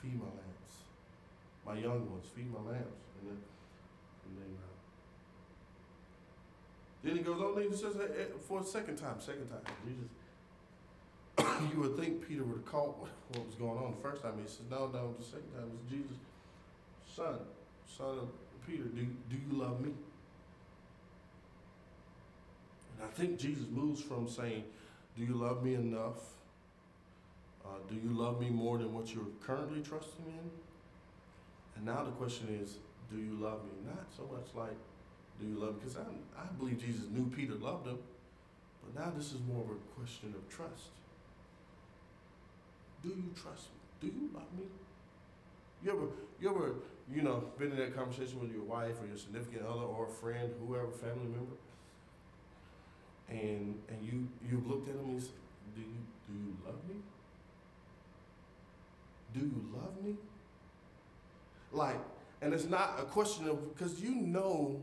Feed 0.00 0.18
my 0.18 0.26
lambs. 0.26 0.74
My 1.66 1.74
young 1.78 2.10
ones, 2.10 2.26
feed 2.34 2.50
my 2.52 2.60
lambs. 2.70 3.02
And 3.20 3.30
then, 3.30 3.38
and 4.24 4.36
then, 4.38 4.58
uh, 4.58 4.74
then 7.02 7.16
he 7.16 7.22
goes 7.22 7.40
on 7.40 7.62
and 7.62 7.70
he 7.70 7.76
says 7.76 7.94
hey, 7.96 8.26
for 8.46 8.60
a 8.60 8.64
second 8.64 8.96
time, 8.96 9.20
second 9.20 9.48
time. 9.48 9.60
Jesus, 9.84 10.08
you 11.72 11.80
would 11.80 11.96
think 11.96 12.26
Peter 12.26 12.44
would 12.44 12.58
have 12.58 12.66
caught 12.66 12.98
what, 12.98 13.10
what, 13.32 13.46
was 13.46 13.54
going 13.56 13.78
on 13.78 13.94
the 13.96 14.02
first 14.08 14.22
time. 14.22 14.32
He 14.42 14.48
says, 14.48 14.66
no, 14.70 14.88
no, 14.88 15.14
the 15.18 15.24
second 15.24 15.52
time 15.54 15.70
it's 15.74 15.90
Jesus, 15.90 16.16
son, 17.14 17.38
son 17.86 18.18
of 18.18 18.28
Peter, 18.66 18.84
do, 18.84 19.06
do 19.28 19.36
you 19.36 19.58
love 19.58 19.80
me? 19.80 19.92
And 22.98 23.08
I 23.08 23.12
think 23.12 23.38
Jesus 23.38 23.66
moves 23.70 24.00
from 24.00 24.28
saying, 24.28 24.64
do 25.16 25.24
you 25.24 25.34
love 25.34 25.62
me 25.62 25.74
enough 25.74 26.34
uh, 27.64 27.68
do 27.88 27.94
you 27.94 28.12
love 28.12 28.40
me 28.40 28.50
more 28.50 28.78
than 28.78 28.92
what 28.92 29.14
you're 29.14 29.32
currently 29.40 29.80
trusting 29.80 30.26
in? 30.26 30.50
And 31.76 31.84
now 31.84 32.04
the 32.04 32.12
question 32.12 32.48
is, 32.62 32.76
do 33.10 33.18
you 33.18 33.34
love 33.40 33.64
me? 33.64 33.72
Not 33.86 34.06
so 34.16 34.28
much 34.30 34.48
like, 34.54 34.76
do 35.40 35.46
you 35.46 35.56
love 35.56 35.74
me? 35.74 35.80
Because 35.80 35.96
I, 35.96 36.40
I 36.40 36.46
believe 36.58 36.78
Jesus 36.78 37.04
knew 37.10 37.30
Peter 37.34 37.54
loved 37.54 37.86
him. 37.86 37.98
But 38.82 39.00
now 39.00 39.12
this 39.16 39.32
is 39.32 39.38
more 39.48 39.62
of 39.62 39.70
a 39.70 39.80
question 39.98 40.34
of 40.36 40.48
trust. 40.54 40.92
Do 43.02 43.08
you 43.08 43.30
trust 43.34 43.68
me? 43.72 43.80
Do 44.00 44.06
you 44.06 44.30
love 44.34 44.50
me? 44.56 44.64
You 45.82 45.90
ever, 45.92 46.06
you 46.40 46.48
ever, 46.50 46.74
you 47.12 47.22
know, 47.22 47.44
been 47.58 47.72
in 47.72 47.78
that 47.78 47.94
conversation 47.94 48.40
with 48.40 48.52
your 48.52 48.64
wife 48.64 48.94
or 49.02 49.06
your 49.06 49.16
significant 49.18 49.62
other 49.66 49.84
or 49.84 50.06
a 50.06 50.10
friend, 50.10 50.50
whoever, 50.66 50.90
family 50.90 51.28
member, 51.28 51.56
and 53.28 53.78
and 53.88 53.98
you 54.02 54.26
you 54.48 54.62
looked 54.66 54.88
at 54.88 54.96
them 54.96 55.10
and 55.10 55.22
said, 55.22 55.32
"Do 55.74 55.82
you 55.82 56.00
do 56.26 56.32
you 56.32 56.56
love 56.64 56.80
me? 56.88 56.96
Do 59.34 59.40
you 59.40 59.64
love 59.74 60.02
me?" 60.02 60.16
Like, 61.72 62.00
and 62.40 62.54
it's 62.54 62.66
not 62.66 62.94
a 62.98 63.02
question 63.02 63.48
of 63.48 63.74
because 63.74 64.00
you 64.00 64.14
know, 64.14 64.80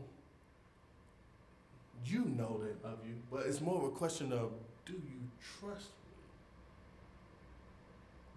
you 2.04 2.24
know 2.26 2.60
that 2.62 2.86
of 2.86 2.98
you, 3.06 3.14
but 3.30 3.46
it's 3.46 3.60
more 3.60 3.78
of 3.78 3.84
a 3.84 3.90
question 3.96 4.32
of, 4.32 4.52
do 4.84 4.92
you 4.92 5.30
trust 5.60 5.88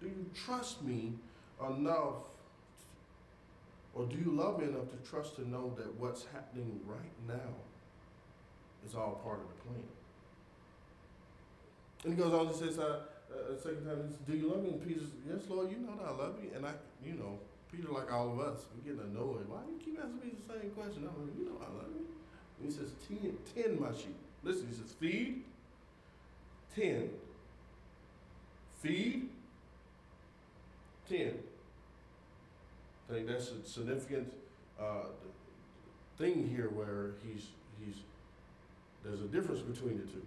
Do 0.00 0.06
you 0.06 0.26
trust 0.34 0.82
me 0.82 1.12
enough, 1.60 2.28
or 3.94 4.06
do 4.06 4.16
you 4.16 4.30
love 4.30 4.60
me 4.60 4.68
enough 4.68 4.88
to 4.90 5.10
trust 5.10 5.36
to 5.36 5.48
know 5.48 5.74
that 5.76 5.94
what's 5.98 6.24
happening 6.32 6.80
right 6.86 7.12
now 7.26 7.54
is 8.86 8.94
all 8.94 9.20
part 9.24 9.40
of 9.40 9.48
the 9.48 9.54
plan? 9.68 9.82
And 12.04 12.14
he 12.14 12.22
goes 12.22 12.32
on 12.32 12.46
and 12.46 12.56
says, 12.56 12.78
uh, 12.78 13.00
uh, 13.32 13.56
second 13.56 13.84
time, 13.84 14.08
do 14.26 14.36
you 14.36 14.48
love 14.48 14.62
me? 14.62 14.70
And 14.70 14.86
Peter 14.86 15.00
yes, 15.28 15.42
Lord, 15.48 15.70
you 15.70 15.78
know 15.78 15.96
that 15.96 16.06
I 16.06 16.10
love 16.10 16.36
you. 16.42 16.50
And 16.54 16.66
I, 16.66 16.72
you 17.04 17.14
know, 17.14 17.38
Peter, 17.70 17.88
like 17.90 18.12
all 18.12 18.32
of 18.32 18.40
us, 18.40 18.66
we 18.74 18.90
getting 18.90 19.06
annoyed. 19.10 19.48
Why 19.48 19.58
do 19.66 19.72
you 19.72 19.80
keep 19.84 19.98
asking 19.98 20.20
me 20.20 20.36
the 20.36 20.52
same 20.52 20.70
question? 20.70 21.08
I'm 21.08 21.26
like, 21.26 21.36
you 21.38 21.44
know 21.46 21.58
I 21.60 21.70
love 21.76 21.90
you. 21.94 22.06
And 22.58 22.70
he 22.70 22.70
says, 22.70 22.90
tend, 23.06 23.36
tend 23.54 23.80
my 23.80 23.92
sheep. 23.92 24.16
Listen, 24.42 24.68
he 24.68 24.74
says, 24.74 24.92
feed, 24.92 25.42
tend, 26.74 27.10
feed, 28.80 29.28
tend. 31.08 31.38
I 33.08 33.14
think 33.14 33.28
that's 33.28 33.50
a 33.50 33.68
significant 33.68 34.32
uh, 34.80 35.06
thing 36.18 36.48
here 36.48 36.70
where 36.70 37.12
he's, 37.24 37.46
he's, 37.84 37.96
there's 39.04 39.20
a 39.20 39.28
difference 39.28 39.60
between 39.60 39.98
the 39.98 40.04
two. 40.04 40.22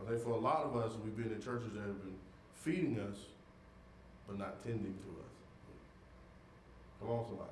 I 0.00 0.08
think 0.08 0.22
for 0.22 0.30
a 0.30 0.38
lot 0.38 0.64
of 0.64 0.76
us, 0.76 0.92
we've 1.04 1.16
been 1.16 1.32
in 1.32 1.42
churches 1.42 1.72
that 1.74 1.80
have 1.80 2.00
been 2.00 2.16
feeding 2.54 2.98
us, 3.00 3.16
but 4.26 4.38
not 4.38 4.62
tending 4.64 4.94
to 4.94 5.10
us. 5.20 5.34
Come 7.00 7.10
on, 7.10 7.24
somebody. 7.26 7.50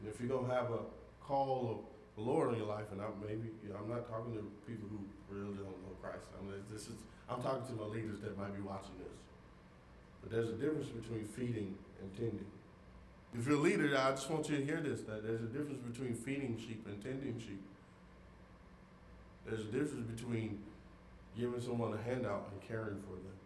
And 0.00 0.08
if 0.08 0.20
you're 0.20 0.28
gonna 0.28 0.52
have 0.52 0.70
a 0.70 0.80
call 1.20 1.70
of 1.70 1.78
the 2.16 2.22
Lord 2.30 2.52
in 2.52 2.58
your 2.58 2.66
life, 2.66 2.86
and 2.92 3.00
I'm 3.00 3.14
maybe 3.20 3.50
you 3.62 3.70
know, 3.70 3.76
I'm 3.82 3.88
not 3.88 4.08
talking 4.08 4.34
to 4.34 4.42
people 4.66 4.88
who 4.88 4.98
really 5.30 5.54
don't 5.54 5.78
know 5.86 5.94
Christ. 6.02 6.26
I 6.38 6.42
mean, 6.42 6.62
this 6.72 6.82
is 6.82 6.96
I'm 7.28 7.42
talking 7.42 7.66
to 7.66 7.80
my 7.80 7.86
leaders 7.86 8.20
that 8.20 8.36
might 8.36 8.54
be 8.54 8.62
watching 8.62 8.98
this. 8.98 9.14
But 10.22 10.32
there's 10.32 10.48
a 10.48 10.58
difference 10.58 10.88
between 10.88 11.24
feeding 11.24 11.76
and 12.00 12.16
tending. 12.16 12.50
If 13.38 13.46
you're 13.46 13.56
a 13.56 13.60
leader, 13.60 13.96
I 13.96 14.10
just 14.10 14.28
want 14.28 14.48
you 14.48 14.56
to 14.56 14.64
hear 14.64 14.80
this: 14.80 15.02
that 15.02 15.22
there's 15.22 15.42
a 15.42 15.52
difference 15.52 15.78
between 15.86 16.14
feeding 16.14 16.58
sheep 16.58 16.84
and 16.86 17.02
tending 17.02 17.38
sheep. 17.38 17.62
There's 19.46 19.60
a 19.60 19.70
difference 19.70 20.10
between 20.10 20.58
giving 21.40 21.60
someone 21.60 21.94
a 21.94 22.02
handout 22.02 22.50
and 22.52 22.60
caring 22.68 23.00
for 23.00 23.16
them. 23.16 23.36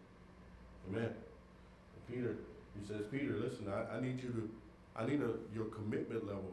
Amen. 0.89 1.09
And 1.15 2.13
Peter, 2.13 2.35
he 2.77 2.85
says, 2.85 3.05
Peter, 3.09 3.37
listen, 3.37 3.71
I, 3.71 3.95
I 3.95 4.01
need 4.01 4.21
you 4.21 4.29
to, 4.29 4.49
I 4.97 5.05
need 5.05 5.21
a, 5.21 5.31
your 5.55 5.65
commitment 5.65 6.27
level. 6.27 6.51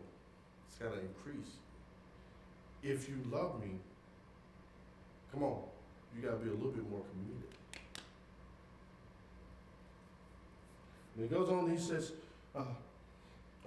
It's 0.68 0.78
got 0.78 0.94
to 0.94 1.00
increase. 1.00 1.57
If 2.83 3.09
you 3.09 3.16
love 3.31 3.61
me, 3.61 3.72
come 5.33 5.42
on, 5.42 5.62
you 6.14 6.22
got 6.22 6.38
to 6.38 6.44
be 6.44 6.48
a 6.48 6.55
little 6.55 6.70
bit 6.70 6.88
more 6.88 7.02
committed. 7.11 7.48
And 11.16 11.28
he 11.28 11.35
goes 11.35 11.48
on, 11.48 11.70
he 11.70 11.76
says, 11.76 12.12
uh, 12.55 12.64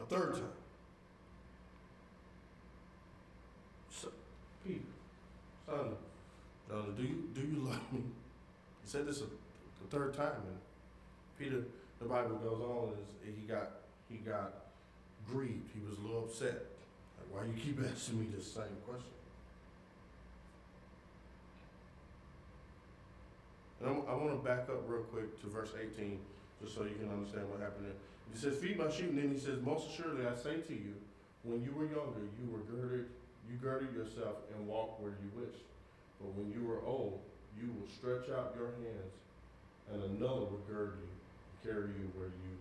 a 0.01 0.05
third 0.05 0.33
time. 0.33 0.43
So, 3.91 4.09
Peter, 4.65 4.79
son, 5.67 5.95
son, 6.69 6.93
do 6.95 7.03
you 7.03 7.29
do 7.33 7.41
you 7.41 7.59
love 7.69 7.93
me? 7.93 8.01
He 8.83 8.89
said 8.89 9.07
this 9.07 9.21
a, 9.21 9.25
the 9.25 9.89
third 9.89 10.13
time, 10.13 10.41
and 10.47 10.57
Peter, 11.39 11.63
the 11.99 12.05
Bible 12.05 12.37
goes 12.37 12.61
on, 12.61 12.93
is 12.93 13.35
he 13.35 13.47
got 13.47 13.71
he 14.09 14.17
got 14.17 14.53
grieved. 15.27 15.71
He 15.73 15.81
was 15.87 15.97
a 15.97 16.01
little 16.01 16.25
upset. 16.25 16.65
Like, 17.17 17.29
why 17.31 17.45
you 17.45 17.53
keep 17.53 17.79
asking 17.91 18.19
me 18.19 18.27
this 18.35 18.51
same 18.51 18.77
question? 18.85 19.11
And 23.81 23.89
I'm, 23.89 24.03
I 24.07 24.15
want 24.15 24.31
to 24.31 24.47
back 24.47 24.69
up 24.69 24.83
real 24.87 25.03
quick 25.03 25.39
to 25.41 25.47
verse 25.47 25.71
18, 25.75 26.19
just 26.61 26.75
so 26.75 26.83
you 26.83 26.95
can 26.95 27.11
understand 27.11 27.49
what 27.49 27.59
happened 27.59 27.85
there. 27.85 27.99
He 28.31 28.39
says, 28.39 28.57
"Feed 28.57 28.77
my 28.77 28.89
sheep," 28.89 29.09
and 29.09 29.17
then 29.17 29.31
he 29.31 29.39
says, 29.39 29.61
"Most 29.61 29.89
assuredly, 29.89 30.25
I 30.25 30.35
say 30.35 30.57
to 30.61 30.73
you, 30.73 30.95
when 31.43 31.61
you 31.61 31.71
were 31.71 31.85
younger, 31.85 32.25
you 32.41 32.49
were 32.49 32.65
girded, 32.65 33.05
you 33.49 33.57
girded 33.61 33.93
yourself 33.93 34.37
and 34.53 34.67
walked 34.67 35.01
where 35.01 35.11
you 35.11 35.29
wished. 35.39 35.61
But 36.19 36.33
when 36.33 36.51
you 36.51 36.71
are 36.71 36.81
old, 36.85 37.19
you 37.59 37.67
will 37.71 37.87
stretch 37.87 38.29
out 38.29 38.55
your 38.57 38.71
hands, 38.79 39.15
and 39.91 40.03
another 40.03 40.47
will 40.51 40.63
gird 40.67 40.97
you, 40.99 41.07
and 41.07 41.55
carry 41.63 41.89
you 41.95 42.11
where 42.15 42.27
you 42.27 42.53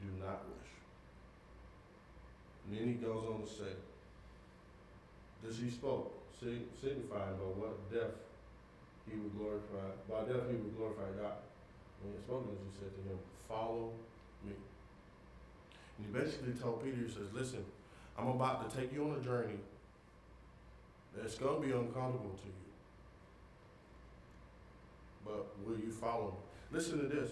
do 0.00 0.08
not 0.24 0.44
wish. 0.48 0.70
And 2.64 2.78
then 2.78 2.86
he 2.88 2.94
goes 2.94 3.26
on 3.28 3.42
to 3.42 3.48
say, 3.48 3.72
This 5.42 5.58
he 5.58 5.70
spoke, 5.70 6.12
signifying 6.40 7.36
by 7.36 7.50
what 7.58 7.92
death 7.92 8.16
he 9.08 9.18
would 9.18 9.36
glorify, 9.36 9.90
by 10.08 10.20
death 10.30 10.48
he 10.48 10.56
would 10.56 10.76
glorify 10.76 11.08
God. 11.20 11.42
When 12.00 12.12
he 12.12 12.16
had 12.16 12.24
spoken 12.24 12.48
this, 12.54 12.64
he 12.64 12.72
said 12.80 12.92
to 12.96 13.02
him, 13.12 13.18
Follow 13.48 13.92
me. 14.44 14.54
And 15.98 16.06
he 16.06 16.12
basically 16.12 16.54
told 16.54 16.84
Peter, 16.84 16.96
he 16.96 17.12
says, 17.12 17.28
Listen, 17.32 17.64
I'm 18.16 18.28
about 18.28 18.68
to 18.68 18.76
take 18.76 18.92
you 18.92 19.04
on 19.04 19.16
a 19.20 19.24
journey 19.24 19.60
that's 21.16 21.36
going 21.36 21.60
to 21.60 21.66
be 21.66 21.72
uncomfortable 21.72 22.38
to 22.40 22.48
you. 22.48 22.69
But 25.24 25.46
will 25.64 25.78
you 25.78 25.90
follow 25.90 26.34
me? 26.36 26.78
Listen 26.78 26.98
to 26.98 27.06
this. 27.06 27.30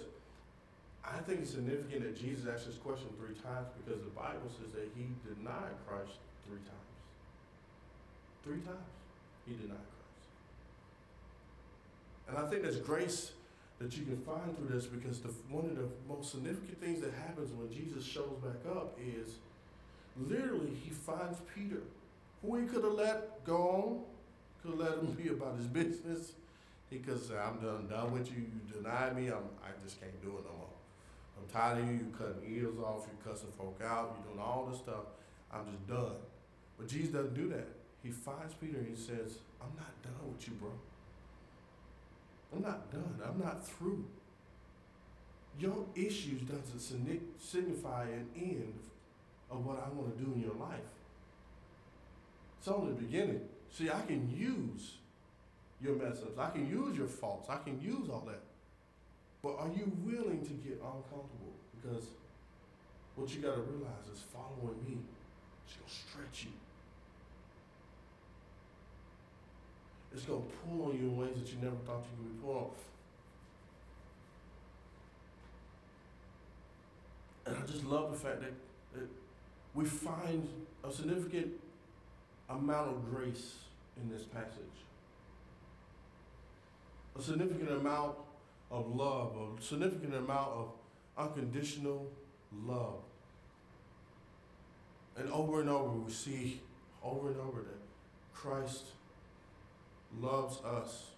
I 1.04 1.18
think 1.20 1.40
it's 1.40 1.52
significant 1.52 2.02
that 2.02 2.20
Jesus 2.20 2.46
asked 2.52 2.66
this 2.66 2.76
question 2.76 3.08
three 3.18 3.34
times 3.36 3.68
because 3.80 4.02
the 4.02 4.10
Bible 4.10 4.50
says 4.60 4.72
that 4.74 4.88
he 4.94 5.06
denied 5.24 5.72
Christ 5.86 6.18
three 6.46 6.58
times. 6.58 6.88
Three 8.44 8.60
times 8.60 8.88
he 9.46 9.54
denied 9.54 9.78
Christ. 9.78 9.98
And 12.28 12.38
I 12.38 12.50
think 12.50 12.62
there's 12.62 12.76
grace 12.76 13.32
that 13.78 13.96
you 13.96 14.04
can 14.04 14.18
find 14.18 14.56
through 14.56 14.68
this 14.68 14.86
because 14.86 15.20
the, 15.20 15.28
one 15.48 15.64
of 15.64 15.76
the 15.76 15.88
most 16.08 16.32
significant 16.32 16.80
things 16.80 17.00
that 17.00 17.12
happens 17.14 17.50
when 17.52 17.72
Jesus 17.72 18.04
shows 18.04 18.36
back 18.42 18.70
up 18.70 18.98
is 19.00 19.36
literally 20.16 20.72
he 20.84 20.90
finds 20.90 21.38
Peter, 21.54 21.82
who 22.42 22.56
he 22.56 22.66
could 22.66 22.84
have 22.84 22.94
let 22.94 23.44
go 23.44 24.02
could 24.62 24.72
have 24.72 24.80
let 24.80 24.98
him 24.98 25.12
be 25.12 25.28
about 25.28 25.56
his 25.56 25.66
business. 25.66 26.32
He 26.90 26.98
could 26.98 27.22
say, 27.22 27.36
I'm 27.36 27.58
done, 27.60 27.86
done 27.88 28.12
with 28.12 28.30
you. 28.30 28.38
You 28.38 28.72
denied 28.72 29.16
me. 29.16 29.28
I'm, 29.28 29.44
I 29.62 29.68
just 29.84 30.00
can't 30.00 30.22
do 30.22 30.28
it 30.28 30.44
no 30.44 30.56
more. 30.56 30.74
I'm 31.38 31.46
tired 31.52 31.78
of 31.78 31.86
you. 31.86 31.94
You 31.94 32.12
cutting 32.16 32.42
ears 32.48 32.78
off. 32.82 33.06
You 33.06 33.30
cussing 33.30 33.50
folk 33.56 33.80
out. 33.84 34.16
You 34.18 34.32
doing 34.32 34.44
all 34.44 34.68
this 34.70 34.80
stuff. 34.80 35.04
I'm 35.52 35.66
just 35.66 35.86
done. 35.86 36.16
But 36.78 36.88
Jesus 36.88 37.10
doesn't 37.10 37.34
do 37.34 37.48
that. 37.50 37.68
He 38.02 38.10
finds 38.10 38.54
Peter 38.54 38.78
and 38.78 38.88
he 38.88 38.96
says, 38.96 39.38
I'm 39.60 39.74
not 39.76 40.02
done 40.02 40.32
with 40.32 40.46
you, 40.46 40.54
bro. 40.54 40.70
I'm 42.54 42.62
not 42.62 42.90
done. 42.90 43.20
I'm 43.24 43.38
not 43.38 43.66
through. 43.66 44.04
Your 45.58 45.84
issues 45.94 46.42
doesn't 46.42 46.80
signify 47.38 48.04
an 48.04 48.28
end 48.36 48.78
of 49.50 49.66
what 49.66 49.76
I 49.76 49.88
want 49.94 50.16
to 50.16 50.24
do 50.24 50.32
in 50.32 50.40
your 50.40 50.54
life. 50.54 50.78
It's 52.58 52.68
only 52.68 52.92
the 52.92 53.02
beginning. 53.02 53.40
See, 53.70 53.90
I 53.90 54.00
can 54.02 54.30
use 54.34 54.98
your 55.80 55.94
mess 55.94 56.22
ups. 56.22 56.38
I 56.38 56.50
can 56.50 56.68
use 56.68 56.96
your 56.96 57.06
faults. 57.06 57.48
I 57.48 57.58
can 57.58 57.80
use 57.80 58.08
all 58.10 58.24
that. 58.26 58.40
But 59.42 59.56
are 59.58 59.68
you 59.68 59.92
willing 60.04 60.42
to 60.44 60.52
get 60.54 60.82
uncomfortable? 60.82 61.54
Because 61.76 62.04
what 63.14 63.32
you 63.34 63.40
got 63.40 63.54
to 63.54 63.60
realize 63.62 64.08
is 64.12 64.22
following 64.32 64.78
me 64.86 64.98
is 65.66 65.74
going 65.76 65.86
to 65.86 65.94
stretch 65.94 66.44
you. 66.44 66.52
It's 70.12 70.24
going 70.24 70.42
to 70.42 70.48
pull 70.48 70.86
on 70.86 70.98
you 70.98 71.08
in 71.08 71.16
ways 71.16 71.36
that 71.38 71.48
you 71.48 71.58
never 71.62 71.76
thought 71.86 72.04
you 72.10 72.16
could 72.16 72.36
be 72.36 72.42
pulled 72.42 72.56
on. 72.56 72.70
And 77.46 77.56
I 77.56 77.66
just 77.66 77.84
love 77.84 78.10
the 78.10 78.18
fact 78.18 78.40
that, 78.40 78.52
that 78.94 79.08
we 79.74 79.84
find 79.84 80.48
a 80.82 80.90
significant 80.90 81.52
amount 82.48 82.88
of 82.88 83.14
grace 83.14 83.54
in 84.00 84.10
this 84.10 84.24
passage. 84.24 84.87
A 87.18 87.22
significant 87.22 87.70
amount 87.70 88.14
of 88.70 88.94
love, 88.94 89.36
a 89.58 89.62
significant 89.62 90.14
amount 90.14 90.52
of 90.52 90.72
unconditional 91.16 92.10
love. 92.64 93.00
And 95.16 95.30
over 95.32 95.60
and 95.60 95.68
over, 95.68 95.90
we 95.90 96.12
see 96.12 96.60
over 97.02 97.28
and 97.28 97.40
over 97.40 97.60
that 97.62 97.80
Christ 98.32 98.84
loves 100.20 100.62
us 100.64 101.10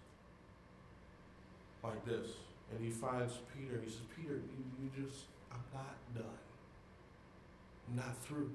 like 1.82 2.04
this. 2.04 2.28
and 2.70 2.84
he 2.84 2.90
finds 2.90 3.34
Peter. 3.56 3.80
He 3.82 3.90
says, 3.90 4.00
Peter, 4.16 4.34
you, 4.34 4.64
you 4.82 5.04
just, 5.04 5.24
I'm 5.52 5.60
not 5.74 5.96
done. 6.14 6.24
I'm 7.88 7.96
not 7.96 8.16
through. 8.22 8.50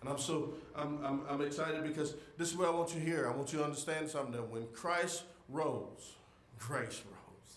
And 0.00 0.08
I'm 0.08 0.18
so 0.18 0.54
I'm, 0.74 1.04
I'm, 1.04 1.20
I'm 1.28 1.40
excited 1.42 1.82
because 1.82 2.14
this 2.38 2.50
is 2.50 2.56
what 2.56 2.68
I 2.68 2.70
want 2.70 2.94
you 2.94 3.00
to 3.00 3.06
hear. 3.06 3.28
I 3.28 3.36
want 3.36 3.52
you 3.52 3.58
to 3.58 3.64
understand 3.64 4.08
something 4.08 4.32
that 4.32 4.48
when 4.48 4.66
Christ 4.68 5.24
rose, 5.50 6.14
grace 6.58 7.02
rose. 7.06 7.56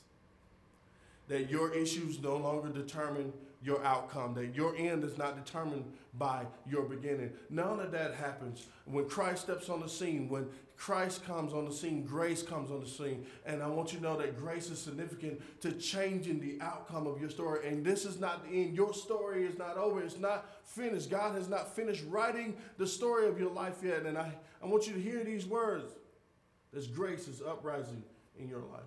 That 1.28 1.50
your 1.50 1.74
issues 1.74 2.22
no 2.22 2.38
longer 2.38 2.70
determine 2.70 3.34
your 3.64 3.84
outcome, 3.86 4.34
that 4.34 4.54
your 4.54 4.76
end 4.76 5.04
is 5.04 5.18
not 5.18 5.44
determined 5.44 5.86
by 6.16 6.46
your 6.70 6.84
beginning. 6.84 7.32
None 7.50 7.80
of 7.80 7.92
that 7.92 8.14
happens 8.14 8.68
when 8.86 9.08
Christ 9.08 9.44
steps 9.44 9.70
on 9.70 9.80
the 9.80 9.88
scene, 9.88 10.28
when 10.28 10.48
Christ 10.76 11.26
comes 11.26 11.54
on 11.54 11.66
the 11.66 11.72
scene, 11.72 12.04
grace 12.04 12.44
comes 12.44 12.70
on 12.70 12.82
the 12.82 12.90
scene. 12.90 13.26
And 13.46 13.64
I 13.64 13.68
want 13.68 13.94
you 13.94 14.00
to 14.00 14.04
know 14.04 14.18
that 14.18 14.38
grace 14.38 14.70
is 14.70 14.80
significant 14.80 15.42
to 15.62 15.72
changing 15.72 16.42
the 16.42 16.58
outcome 16.62 17.08
of 17.08 17.22
your 17.22 17.30
story. 17.30 17.68
And 17.68 17.86
this 17.86 18.04
is 18.06 18.20
not 18.20 18.44
the 18.44 18.50
end. 18.50 18.76
Your 18.76 18.94
story 18.94 19.46
is 19.46 19.58
not 19.58 19.78
over, 19.78 20.04
it's 20.04 20.20
not 20.20 20.46
finished. 20.66 21.10
God 21.10 21.36
has 21.36 21.48
not 21.48 21.74
finished 21.74 22.04
writing 22.10 22.56
the 22.78 22.88
story 22.88 23.28
of 23.28 23.40
your 23.40 23.52
life 23.52 23.78
yet. 23.82 24.04
And 24.04 24.18
I, 24.18 24.34
I 24.62 24.66
want 24.66 24.88
you 24.88 24.94
to 24.94 25.00
hear 25.00 25.24
these 25.24 25.46
words. 25.46 25.94
This 26.74 26.88
grace 26.88 27.28
is 27.28 27.42
uprising 27.42 28.04
in 28.38 28.50
your 28.50 28.62
life. 28.62 28.82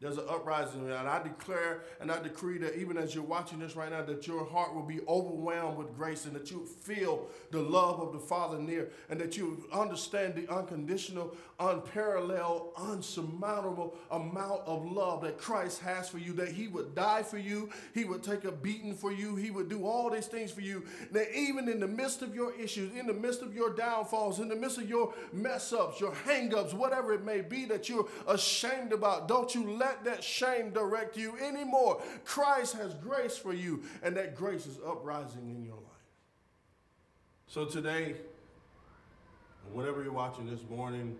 There's 0.00 0.16
an 0.16 0.24
uprising, 0.30 0.90
and 0.90 1.06
I 1.06 1.22
declare 1.22 1.82
and 2.00 2.10
I 2.10 2.22
decree 2.22 2.56
that 2.58 2.80
even 2.80 2.96
as 2.96 3.14
you're 3.14 3.22
watching 3.22 3.58
this 3.58 3.76
right 3.76 3.90
now, 3.90 4.00
that 4.02 4.26
your 4.26 4.46
heart 4.46 4.74
will 4.74 4.82
be 4.82 5.00
overwhelmed 5.06 5.76
with 5.76 5.94
grace 5.94 6.24
and 6.24 6.34
that 6.34 6.50
you 6.50 6.64
feel 6.64 7.28
the 7.50 7.60
love 7.60 8.00
of 8.00 8.14
the 8.14 8.18
Father 8.18 8.58
near 8.58 8.88
and 9.10 9.20
that 9.20 9.36
you 9.36 9.68
understand 9.70 10.36
the 10.36 10.50
unconditional, 10.50 11.36
unparalleled, 11.58 12.72
unsurmountable 12.78 13.94
amount 14.10 14.62
of 14.64 14.90
love 14.90 15.20
that 15.20 15.36
Christ 15.36 15.82
has 15.82 16.08
for 16.08 16.16
you, 16.16 16.32
that 16.32 16.48
He 16.48 16.66
would 16.66 16.94
die 16.94 17.22
for 17.22 17.36
you, 17.36 17.68
He 17.92 18.04
would 18.06 18.22
take 18.22 18.44
a 18.44 18.52
beating 18.52 18.94
for 18.94 19.12
you, 19.12 19.36
He 19.36 19.50
would 19.50 19.68
do 19.68 19.84
all 19.84 20.08
these 20.08 20.28
things 20.28 20.50
for 20.50 20.62
you, 20.62 20.82
that 21.12 21.36
even 21.36 21.68
in 21.68 21.78
the 21.78 21.86
midst 21.86 22.22
of 22.22 22.34
your 22.34 22.58
issues, 22.58 22.90
in 22.96 23.06
the 23.06 23.12
midst 23.12 23.42
of 23.42 23.54
your 23.54 23.74
downfalls, 23.74 24.40
in 24.40 24.48
the 24.48 24.56
midst 24.56 24.78
of 24.78 24.88
your 24.88 25.12
mess 25.30 25.74
ups, 25.74 26.00
your 26.00 26.14
hang 26.14 26.54
ups, 26.54 26.72
whatever 26.72 27.12
it 27.12 27.22
may 27.22 27.42
be 27.42 27.66
that 27.66 27.90
you're 27.90 28.08
ashamed 28.26 28.94
about, 28.94 29.28
don't 29.28 29.54
you 29.54 29.70
let 29.72 29.89
let 29.90 30.04
that 30.04 30.22
shame 30.22 30.70
direct 30.70 31.16
you 31.16 31.36
anymore. 31.38 32.00
Christ 32.24 32.76
has 32.76 32.94
grace 32.94 33.36
for 33.36 33.52
you, 33.52 33.82
and 34.02 34.16
that 34.16 34.36
grace 34.36 34.66
is 34.66 34.78
uprising 34.86 35.50
in 35.50 35.64
your 35.64 35.74
life. 35.74 35.84
So 37.48 37.64
today, 37.64 38.14
whenever 39.72 40.02
you're 40.04 40.12
watching 40.12 40.48
this 40.48 40.60
morning, 40.70 41.16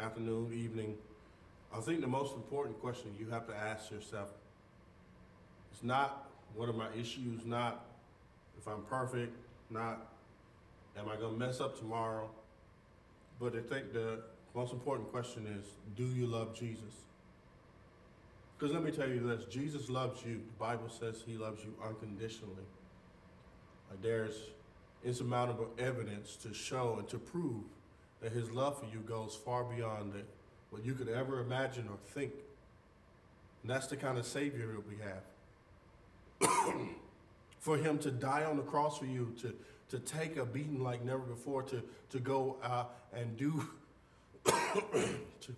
afternoon, 0.00 0.52
evening, 0.54 0.94
I 1.76 1.80
think 1.80 2.00
the 2.00 2.06
most 2.06 2.34
important 2.34 2.80
question 2.80 3.14
you 3.18 3.28
have 3.30 3.46
to 3.48 3.54
ask 3.54 3.90
yourself 3.90 4.28
is 5.74 5.82
not 5.82 6.30
what 6.54 6.68
are 6.68 6.72
my 6.72 6.88
issues, 6.96 7.44
not 7.44 7.84
if 8.56 8.68
I'm 8.68 8.82
perfect, 8.82 9.36
not 9.70 10.06
am 10.96 11.08
I 11.08 11.16
going 11.16 11.32
to 11.32 11.38
mess 11.38 11.60
up 11.60 11.76
tomorrow, 11.76 12.30
but 13.40 13.56
I 13.56 13.60
think 13.60 13.92
the 13.92 14.20
most 14.54 14.72
important 14.72 15.10
question 15.10 15.46
is 15.46 15.66
do 15.96 16.04
you 16.04 16.26
love 16.26 16.54
Jesus? 16.54 17.02
Because 18.58 18.74
let 18.74 18.82
me 18.82 18.90
tell 18.90 19.08
you 19.08 19.20
this 19.20 19.44
Jesus 19.44 19.88
loves 19.88 20.24
you. 20.24 20.34
The 20.34 20.58
Bible 20.58 20.88
says 20.88 21.22
he 21.24 21.36
loves 21.36 21.62
you 21.62 21.74
unconditionally. 21.86 22.66
Uh, 23.90 23.94
there's 24.02 24.34
insurmountable 25.04 25.70
evidence 25.78 26.36
to 26.36 26.52
show 26.52 26.96
and 26.98 27.08
to 27.08 27.18
prove 27.18 27.62
that 28.20 28.32
his 28.32 28.50
love 28.50 28.78
for 28.80 28.86
you 28.86 29.00
goes 29.00 29.38
far 29.44 29.62
beyond 29.62 30.14
it, 30.16 30.26
what 30.70 30.84
you 30.84 30.94
could 30.94 31.08
ever 31.08 31.40
imagine 31.40 31.86
or 31.88 31.96
think. 32.12 32.32
And 33.62 33.70
that's 33.70 33.86
the 33.86 33.96
kind 33.96 34.18
of 34.18 34.26
Savior 34.26 34.74
we 34.88 34.96
have. 35.04 35.22
for 37.60 37.76
him 37.76 37.98
to 37.98 38.10
die 38.10 38.44
on 38.44 38.56
the 38.56 38.62
cross 38.62 38.98
for 38.98 39.06
you, 39.06 39.34
to, 39.40 39.54
to 39.90 39.98
take 40.00 40.36
a 40.36 40.44
beating 40.44 40.82
like 40.82 41.04
never 41.04 41.20
before, 41.20 41.62
to, 41.62 41.82
to 42.10 42.18
go 42.18 42.56
uh, 42.62 42.84
and 43.12 43.36
do, 43.36 43.68
to, 44.44 45.54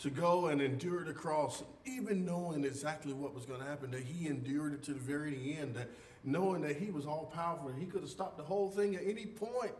to 0.00 0.10
go 0.10 0.46
and 0.46 0.62
endure 0.62 1.04
the 1.04 1.12
cross, 1.12 1.62
even 1.84 2.24
knowing 2.24 2.64
exactly 2.64 3.12
what 3.12 3.34
was 3.34 3.44
going 3.44 3.60
to 3.60 3.66
happen, 3.66 3.90
that 3.90 4.02
he 4.02 4.26
endured 4.26 4.72
it 4.72 4.82
to 4.82 4.92
the 4.92 4.98
very 4.98 5.56
end, 5.60 5.74
that 5.74 5.88
knowing 6.24 6.62
that 6.62 6.76
he 6.76 6.90
was 6.90 7.06
all 7.06 7.30
powerful, 7.34 7.70
he 7.70 7.84
could 7.84 8.00
have 8.00 8.10
stopped 8.10 8.38
the 8.38 8.42
whole 8.42 8.70
thing 8.70 8.96
at 8.96 9.02
any 9.04 9.26
point. 9.26 9.74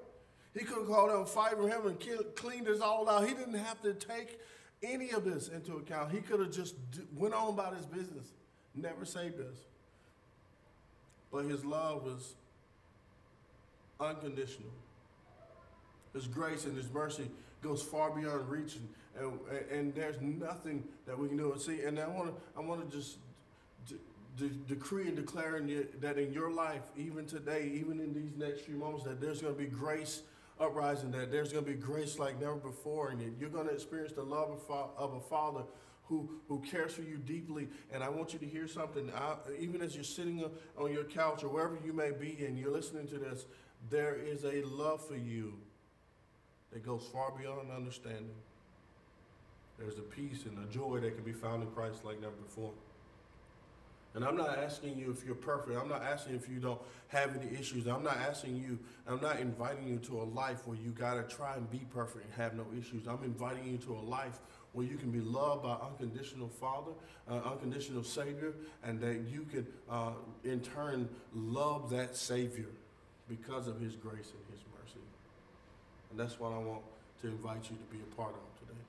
He 0.52 0.64
could 0.64 0.78
have 0.78 0.86
called 0.88 1.10
out 1.10 1.28
fire 1.28 1.56
from 1.56 1.70
heaven 1.70 1.96
and 2.00 2.34
cleaned 2.34 2.68
us 2.68 2.80
all 2.80 3.08
out. 3.08 3.26
He 3.26 3.34
didn't 3.34 3.54
have 3.54 3.80
to 3.82 3.94
take 3.94 4.38
any 4.82 5.10
of 5.10 5.24
this 5.24 5.48
into 5.48 5.76
account. 5.76 6.12
He 6.12 6.20
could 6.20 6.40
have 6.40 6.52
just 6.52 6.74
went 7.16 7.34
on 7.34 7.50
about 7.50 7.76
his 7.76 7.86
business, 7.86 8.26
never 8.74 9.04
saved 9.04 9.40
us. 9.40 9.56
But 11.32 11.44
his 11.44 11.64
love 11.64 12.04
was 12.04 12.34
unconditional. 14.00 14.72
His 16.12 16.26
grace 16.26 16.64
and 16.64 16.76
his 16.76 16.90
mercy 16.92 17.30
goes 17.62 17.82
far 17.82 18.10
beyond 18.10 18.48
reaching 18.48 18.88
and, 19.18 19.40
and 19.70 19.94
there's 19.94 20.20
nothing 20.20 20.84
that 21.06 21.18
we 21.18 21.28
can 21.28 21.36
do. 21.36 21.54
See, 21.58 21.82
and 21.82 21.98
I 21.98 22.08
want 22.08 22.34
to 22.34 22.42
I 22.56 22.60
want 22.60 22.88
to 22.88 22.96
just 22.96 23.18
decree 24.68 25.08
and 25.08 25.16
declare 25.16 25.56
in 25.56 25.88
that 26.00 26.18
in 26.18 26.32
your 26.32 26.50
life, 26.50 26.82
even 26.96 27.26
today, 27.26 27.70
even 27.74 28.00
in 28.00 28.14
these 28.14 28.36
next 28.36 28.62
few 28.62 28.76
moments, 28.76 29.04
that 29.04 29.20
there's 29.20 29.42
going 29.42 29.54
to 29.54 29.58
be 29.58 29.66
grace 29.66 30.22
uprising, 30.58 31.10
that 31.10 31.32
there's 31.32 31.52
going 31.52 31.64
to 31.64 31.70
be 31.70 31.76
grace 31.76 32.18
like 32.18 32.40
never 32.40 32.56
before, 32.56 33.10
and 33.10 33.36
you're 33.38 33.50
going 33.50 33.66
to 33.66 33.74
experience 33.74 34.12
the 34.12 34.22
love 34.22 34.50
of 34.96 35.14
a 35.14 35.20
father 35.20 35.62
who, 36.04 36.28
who 36.48 36.60
cares 36.60 36.92
for 36.92 37.02
you 37.02 37.16
deeply. 37.16 37.68
And 37.92 38.02
I 38.02 38.08
want 38.08 38.32
you 38.32 38.38
to 38.40 38.46
hear 38.46 38.66
something. 38.66 39.10
I, 39.14 39.36
even 39.58 39.80
as 39.80 39.94
you're 39.94 40.04
sitting 40.04 40.44
on 40.76 40.92
your 40.92 41.04
couch 41.04 41.44
or 41.44 41.48
wherever 41.48 41.78
you 41.84 41.92
may 41.92 42.10
be 42.10 42.44
and 42.44 42.58
you're 42.58 42.72
listening 42.72 43.06
to 43.08 43.18
this, 43.18 43.46
there 43.88 44.16
is 44.16 44.44
a 44.44 44.62
love 44.62 45.06
for 45.06 45.16
you 45.16 45.54
that 46.72 46.84
goes 46.84 47.08
far 47.12 47.32
beyond 47.32 47.70
understanding. 47.70 48.30
There's 49.78 49.98
a 49.98 50.02
peace 50.02 50.44
and 50.44 50.58
a 50.58 50.72
joy 50.72 51.00
that 51.00 51.14
can 51.14 51.24
be 51.24 51.32
found 51.32 51.62
in 51.62 51.70
Christ 51.70 52.04
like 52.04 52.20
never 52.20 52.34
before. 52.34 52.72
And 54.14 54.24
I'm 54.24 54.36
not 54.36 54.58
asking 54.58 54.98
you 54.98 55.10
if 55.10 55.24
you're 55.24 55.36
perfect. 55.36 55.78
I'm 55.78 55.88
not 55.88 56.02
asking 56.02 56.34
if 56.34 56.48
you 56.48 56.58
don't 56.58 56.80
have 57.08 57.36
any 57.36 57.56
issues. 57.56 57.86
I'm 57.86 58.02
not 58.02 58.16
asking 58.16 58.56
you, 58.56 58.78
I'm 59.06 59.20
not 59.20 59.38
inviting 59.38 59.86
you 59.86 59.98
to 59.98 60.20
a 60.20 60.24
life 60.24 60.66
where 60.66 60.76
you 60.76 60.90
got 60.90 61.14
to 61.14 61.34
try 61.34 61.54
and 61.54 61.70
be 61.70 61.86
perfect 61.94 62.24
and 62.24 62.34
have 62.34 62.54
no 62.54 62.66
issues. 62.76 63.06
I'm 63.06 63.22
inviting 63.22 63.70
you 63.70 63.78
to 63.78 63.92
a 63.92 64.02
life 64.02 64.40
where 64.72 64.84
you 64.84 64.96
can 64.96 65.10
be 65.10 65.20
loved 65.20 65.62
by 65.62 65.74
unconditional 65.74 66.48
Father, 66.48 66.92
uh, 67.28 67.50
unconditional 67.52 68.02
Savior, 68.02 68.54
and 68.82 69.00
that 69.00 69.20
you 69.28 69.46
can, 69.50 69.66
uh, 69.88 70.12
in 70.44 70.60
turn, 70.60 71.08
love 71.32 71.90
that 71.90 72.16
Savior 72.16 72.68
because 73.28 73.68
of 73.68 73.80
His 73.80 73.94
grace 73.94 74.32
and 74.32 74.44
His 74.52 74.64
mercy. 74.66 74.69
And 76.10 76.18
that's 76.18 76.38
what 76.40 76.52
I 76.52 76.58
want 76.58 76.82
to 77.22 77.28
invite 77.28 77.70
you 77.70 77.76
to 77.76 77.96
be 77.96 77.98
a 77.98 78.16
part 78.16 78.34
of. 78.34 78.66
Today. 78.66 78.80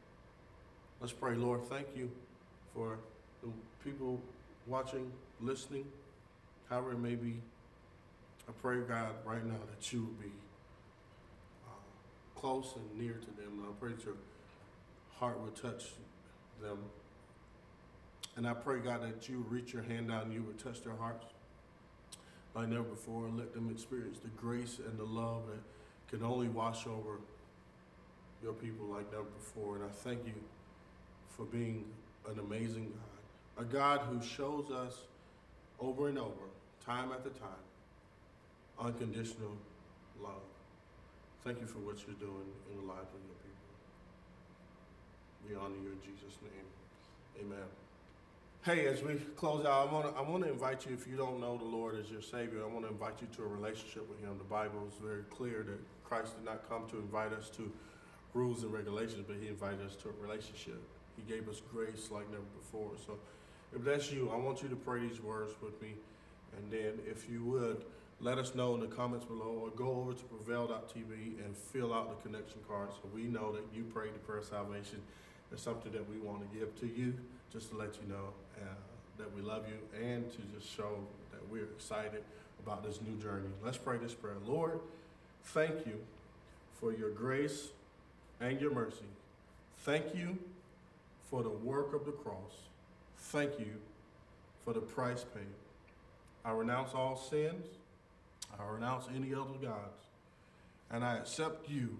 Let's 0.99 1.13
pray, 1.13 1.35
Lord. 1.35 1.63
Thank 1.65 1.87
you 1.95 2.11
for 2.73 2.97
the 3.43 3.49
people 3.83 4.19
watching, 4.67 5.11
listening, 5.39 5.85
however 6.69 6.93
it 6.93 6.99
may 6.99 7.15
be. 7.15 7.35
I 8.47 8.51
pray, 8.61 8.79
God, 8.81 9.09
right 9.25 9.45
now 9.45 9.59
that 9.69 9.93
you 9.93 10.01
would 10.01 10.19
be 10.19 10.31
uh, 11.67 12.39
close 12.39 12.73
and 12.75 12.99
near 12.99 13.13
to 13.13 13.41
them. 13.41 13.63
I 13.63 13.71
pray 13.79 13.91
that 13.91 14.03
your 14.03 14.15
heart 15.19 15.39
would 15.41 15.55
touch 15.55 15.85
them. 16.61 16.77
And 18.35 18.47
I 18.47 18.53
pray, 18.53 18.79
God, 18.79 19.03
that 19.03 19.29
you 19.29 19.45
reach 19.49 19.73
your 19.73 19.83
hand 19.83 20.07
down 20.07 20.23
and 20.23 20.33
you 20.33 20.41
would 20.43 20.57
touch 20.57 20.83
their 20.83 20.95
hearts 20.95 21.25
like 22.55 22.67
never 22.67 22.83
before 22.83 23.27
and 23.27 23.37
let 23.37 23.53
them 23.53 23.69
experience 23.71 24.19
the 24.19 24.29
grace 24.29 24.79
and 24.85 24.97
the 24.97 25.03
love 25.03 25.43
that 25.47 25.59
can 26.11 26.23
only 26.23 26.49
wash 26.49 26.85
over 26.85 27.19
your 28.43 28.53
people 28.53 28.85
like 28.87 29.09
never 29.11 29.23
before. 29.23 29.77
And 29.77 29.85
I 29.85 29.89
thank 29.89 30.25
you 30.25 30.33
for 31.29 31.45
being 31.45 31.85
an 32.29 32.37
amazing 32.39 32.91
God, 33.57 33.65
a 33.65 33.65
God 33.65 34.01
who 34.01 34.21
shows 34.21 34.69
us 34.71 34.97
over 35.79 36.09
and 36.09 36.19
over, 36.19 36.49
time 36.85 37.11
after 37.11 37.29
time, 37.29 37.65
unconditional 38.79 39.57
love. 40.21 40.43
Thank 41.43 41.59
you 41.59 41.67
for 41.67 41.79
what 41.79 41.97
you're 42.05 42.15
doing 42.19 42.51
in 42.69 42.77
the 42.77 42.93
lives 42.93 43.09
of 43.09 43.21
your 43.25 43.39
people. 43.41 43.71
We 45.49 45.55
honor 45.55 45.81
you 45.81 45.91
in 45.91 46.01
Jesus' 46.01 46.37
name. 46.43 46.67
Amen. 47.39 47.80
Hey, 48.63 48.85
as 48.85 49.01
we 49.01 49.15
close 49.35 49.65
out, 49.65 49.89
I 49.89 49.91
want 49.91 50.13
to 50.13 50.21
I 50.21 50.21
want 50.21 50.43
to 50.43 50.51
invite 50.51 50.85
you. 50.85 50.93
If 50.93 51.07
you 51.07 51.17
don't 51.17 51.41
know 51.41 51.57
the 51.57 51.65
Lord 51.65 51.99
as 51.99 52.11
your 52.11 52.21
Savior, 52.21 52.61
I 52.63 52.71
want 52.71 52.85
to 52.85 52.91
invite 52.91 53.15
you 53.19 53.27
to 53.37 53.41
a 53.41 53.47
relationship 53.47 54.07
with 54.07 54.19
Him. 54.19 54.37
The 54.37 54.43
Bible 54.43 54.87
is 54.87 54.93
very 55.03 55.23
clear 55.31 55.63
that 55.63 55.79
Christ 56.03 56.37
did 56.37 56.45
not 56.45 56.69
come 56.69 56.87
to 56.91 56.97
invite 56.97 57.33
us 57.33 57.49
to 57.57 57.71
rules 58.35 58.61
and 58.61 58.71
regulations, 58.71 59.25
but 59.27 59.37
He 59.41 59.47
invited 59.47 59.83
us 59.83 59.95
to 60.03 60.09
a 60.09 60.11
relationship. 60.21 60.79
He 61.17 61.23
gave 61.23 61.49
us 61.49 61.59
grace 61.73 62.09
like 62.11 62.29
never 62.29 62.43
before. 62.61 62.91
So 63.03 63.17
if 63.75 63.83
that's 63.83 64.11
you, 64.11 64.29
I 64.29 64.35
want 64.35 64.61
you 64.61 64.69
to 64.69 64.75
pray 64.75 64.99
these 64.99 65.23
words 65.23 65.53
with 65.59 65.81
me. 65.81 65.95
And 66.55 66.71
then 66.71 66.99
if 67.09 67.27
you 67.27 67.43
would, 67.45 67.83
let 68.19 68.37
us 68.37 68.53
know 68.53 68.75
in 68.75 68.81
the 68.81 68.93
comments 68.95 69.25
below 69.25 69.59
or 69.63 69.71
go 69.71 69.89
over 69.89 70.13
to 70.13 70.23
prevail.tv 70.25 71.43
and 71.43 71.57
fill 71.57 71.95
out 71.95 72.15
the 72.15 72.29
connection 72.29 72.59
card 72.67 72.89
so 72.91 73.09
we 73.11 73.23
know 73.23 73.53
that 73.53 73.63
you 73.73 73.85
prayed 73.85 74.13
the 74.13 74.19
prayer 74.19 74.37
of 74.37 74.45
salvation 74.45 75.01
It's 75.51 75.61
something 75.61 75.91
that 75.91 76.09
we 76.09 76.17
want 76.17 76.49
to 76.49 76.57
give 76.57 76.79
to 76.79 76.87
you, 76.87 77.13
just 77.51 77.71
to 77.71 77.77
let 77.77 77.95
you 77.95 78.07
know 78.07 78.29
uh, 78.57 78.65
that 79.17 79.33
we 79.35 79.41
love 79.41 79.65
you 79.67 79.77
and 80.01 80.31
to 80.31 80.37
just 80.57 80.73
show 80.73 80.97
that 81.31 81.41
we're 81.51 81.65
excited 81.65 82.23
about 82.63 82.83
this 82.83 82.99
new 83.01 83.21
journey. 83.21 83.49
Let's 83.63 83.77
pray 83.77 83.97
this 83.97 84.13
prayer. 84.13 84.35
Lord, 84.45 84.79
thank 85.45 85.85
you 85.85 85.99
for 86.79 86.93
your 86.93 87.09
grace 87.09 87.67
and 88.39 88.59
your 88.61 88.73
mercy. 88.73 89.05
Thank 89.79 90.15
you 90.15 90.37
for 91.29 91.43
the 91.43 91.49
work 91.49 91.93
of 91.93 92.05
the 92.05 92.11
cross. 92.11 92.53
Thank 93.17 93.59
you 93.59 93.73
for 94.63 94.73
the 94.73 94.79
price 94.79 95.25
paid. 95.33 95.43
I 96.43 96.51
renounce 96.51 96.93
all 96.93 97.15
sins. 97.17 97.65
I 98.59 98.71
renounce 98.71 99.05
any 99.15 99.33
other 99.33 99.57
gods. 99.61 100.05
And 100.91 101.03
I 101.03 101.15
accept 101.17 101.69
you 101.69 101.97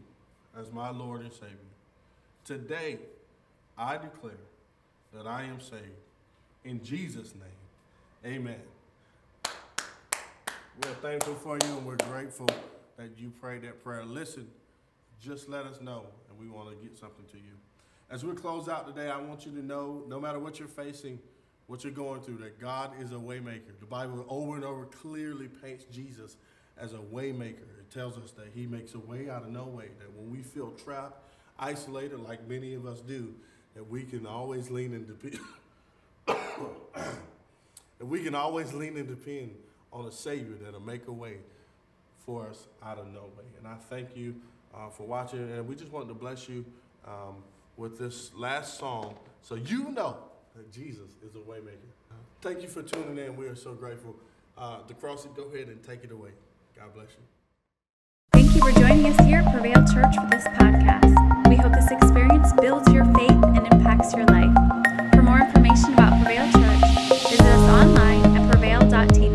as 0.60 0.72
my 0.72 0.90
Lord 0.90 1.22
and 1.22 1.32
Savior. 1.32 1.56
Today, 2.44 2.98
I 3.82 3.98
declare 3.98 4.34
that 5.12 5.26
I 5.26 5.42
am 5.42 5.60
saved. 5.60 5.82
In 6.64 6.84
Jesus' 6.84 7.34
name, 7.34 8.36
amen. 8.38 8.62
We're 10.84 10.94
thankful 11.02 11.34
for 11.34 11.58
you 11.66 11.78
and 11.78 11.86
we're 11.88 11.96
grateful 11.96 12.48
that 12.98 13.18
you 13.18 13.32
prayed 13.42 13.64
that 13.64 13.84
prayer. 13.84 14.06
Listen, 14.06 14.48
just 15.20 15.50
let 15.50 15.66
us 15.66 15.82
know 15.82 16.06
and 16.30 16.38
we 16.40 16.48
want 16.48 16.70
to 16.70 16.76
get 16.76 16.96
something 16.96 17.26
to 17.32 17.38
you. 17.38 17.54
As 18.12 18.24
we 18.24 18.34
close 18.34 18.70
out 18.70 18.86
today, 18.86 19.10
I 19.10 19.20
want 19.20 19.48
you 19.48 19.52
to 19.54 19.66
know 19.66 20.04
no 20.08 20.20
matter 20.20 20.38
what 20.38 20.60
you're 20.60 20.68
facing, 20.68 21.18
what 21.66 21.84
you're 21.84 21.92
going 21.92 22.22
through, 22.22 22.38
that 22.38 22.60
God 22.60 22.92
is 23.02 23.12
a 23.14 23.16
waymaker. 23.16 23.80
The 23.80 23.88
Bible 23.88 24.28
over 24.30 24.54
and 24.54 24.64
over 24.64 24.86
clearly 24.86 25.48
paints 25.48 25.86
Jesus 25.86 26.38
as 26.78 26.94
a 26.94 26.98
waymaker. 26.98 27.80
It 27.80 27.90
tells 27.92 28.20
us 28.20 28.30
that 28.34 28.50
he 28.54 28.68
makes 28.68 28.94
a 28.94 29.00
way 29.00 29.28
out 29.28 29.42
of 29.42 29.50
no 29.50 29.64
way, 29.64 29.88
that 29.98 30.14
when 30.16 30.30
we 30.30 30.44
feel 30.44 30.70
trapped, 30.70 31.24
isolated, 31.58 32.20
like 32.20 32.48
many 32.48 32.76
of 32.76 32.86
us 32.86 33.02
do, 33.02 33.34
that 33.76 33.90
we 33.90 34.04
can 34.04 34.26
always 34.26 34.70
lean 34.70 34.94
and 34.94 35.08
depend 35.08 35.40
that 36.28 38.06
we 38.06 38.24
can 38.24 38.36
always 38.36 38.74
lean 38.74 38.98
and 38.98 39.08
depend 39.08 39.56
on 39.94 40.06
a 40.06 40.12
Savior 40.12 40.56
that'll 40.64 40.80
make 40.80 41.08
a 41.08 41.12
way 41.12 41.38
for 42.26 42.48
us 42.48 42.68
out 42.84 42.98
of 42.98 43.08
no 43.08 43.22
way. 43.22 43.46
And 43.58 43.68
I 43.68 43.76
thank 43.90 44.16
you 44.16 44.36
uh, 44.74 44.90
for 44.90 45.04
watching, 45.04 45.40
and 45.40 45.68
we 45.68 45.76
just 45.76 45.92
wanted 45.92 46.08
to 46.10 46.14
bless 46.14 46.48
you 46.48 46.66
um, 47.06 47.36
with 47.78 47.98
this 47.98 48.32
last 48.36 48.78
song 48.78 49.16
so 49.42 49.56
you 49.56 49.90
know 49.90 50.18
that 50.56 50.72
Jesus 50.72 51.10
is 51.26 51.36
a 51.36 51.40
waymaker. 51.40 51.92
Thank 52.42 52.62
you 52.62 52.68
for 52.68 52.82
tuning 52.82 53.18
in. 53.24 53.36
We 53.36 53.48
are 53.48 53.56
so 53.56 53.74
grateful. 53.74 54.16
Uh, 54.58 54.80
DeCrossy, 54.88 55.36
go 55.36 55.44
ahead 55.44 55.68
and 55.68 55.84
take 55.84 56.04
it 56.04 56.12
away. 56.12 56.32
God 56.76 56.94
bless 56.94 57.10
you 57.10 57.41
here 59.32 59.40
at 59.40 59.54
Prevail 59.54 59.82
Church 59.88 60.14
for 60.14 60.28
this 60.30 60.44
podcast. 60.60 61.16
We 61.48 61.56
hope 61.56 61.72
this 61.72 61.90
experience 61.90 62.52
builds 62.60 62.92
your 62.92 63.06
faith 63.06 63.42
and 63.56 63.66
impacts 63.72 64.14
your 64.14 64.26
life. 64.26 64.54
For 65.14 65.22
more 65.22 65.40
information 65.40 65.94
about 65.94 66.20
Prevail 66.22 66.52
Church, 66.52 66.84
visit 67.30 67.40
us 67.40 67.70
online 67.70 68.36
at 68.36 68.52
prevail.tv. 68.52 69.31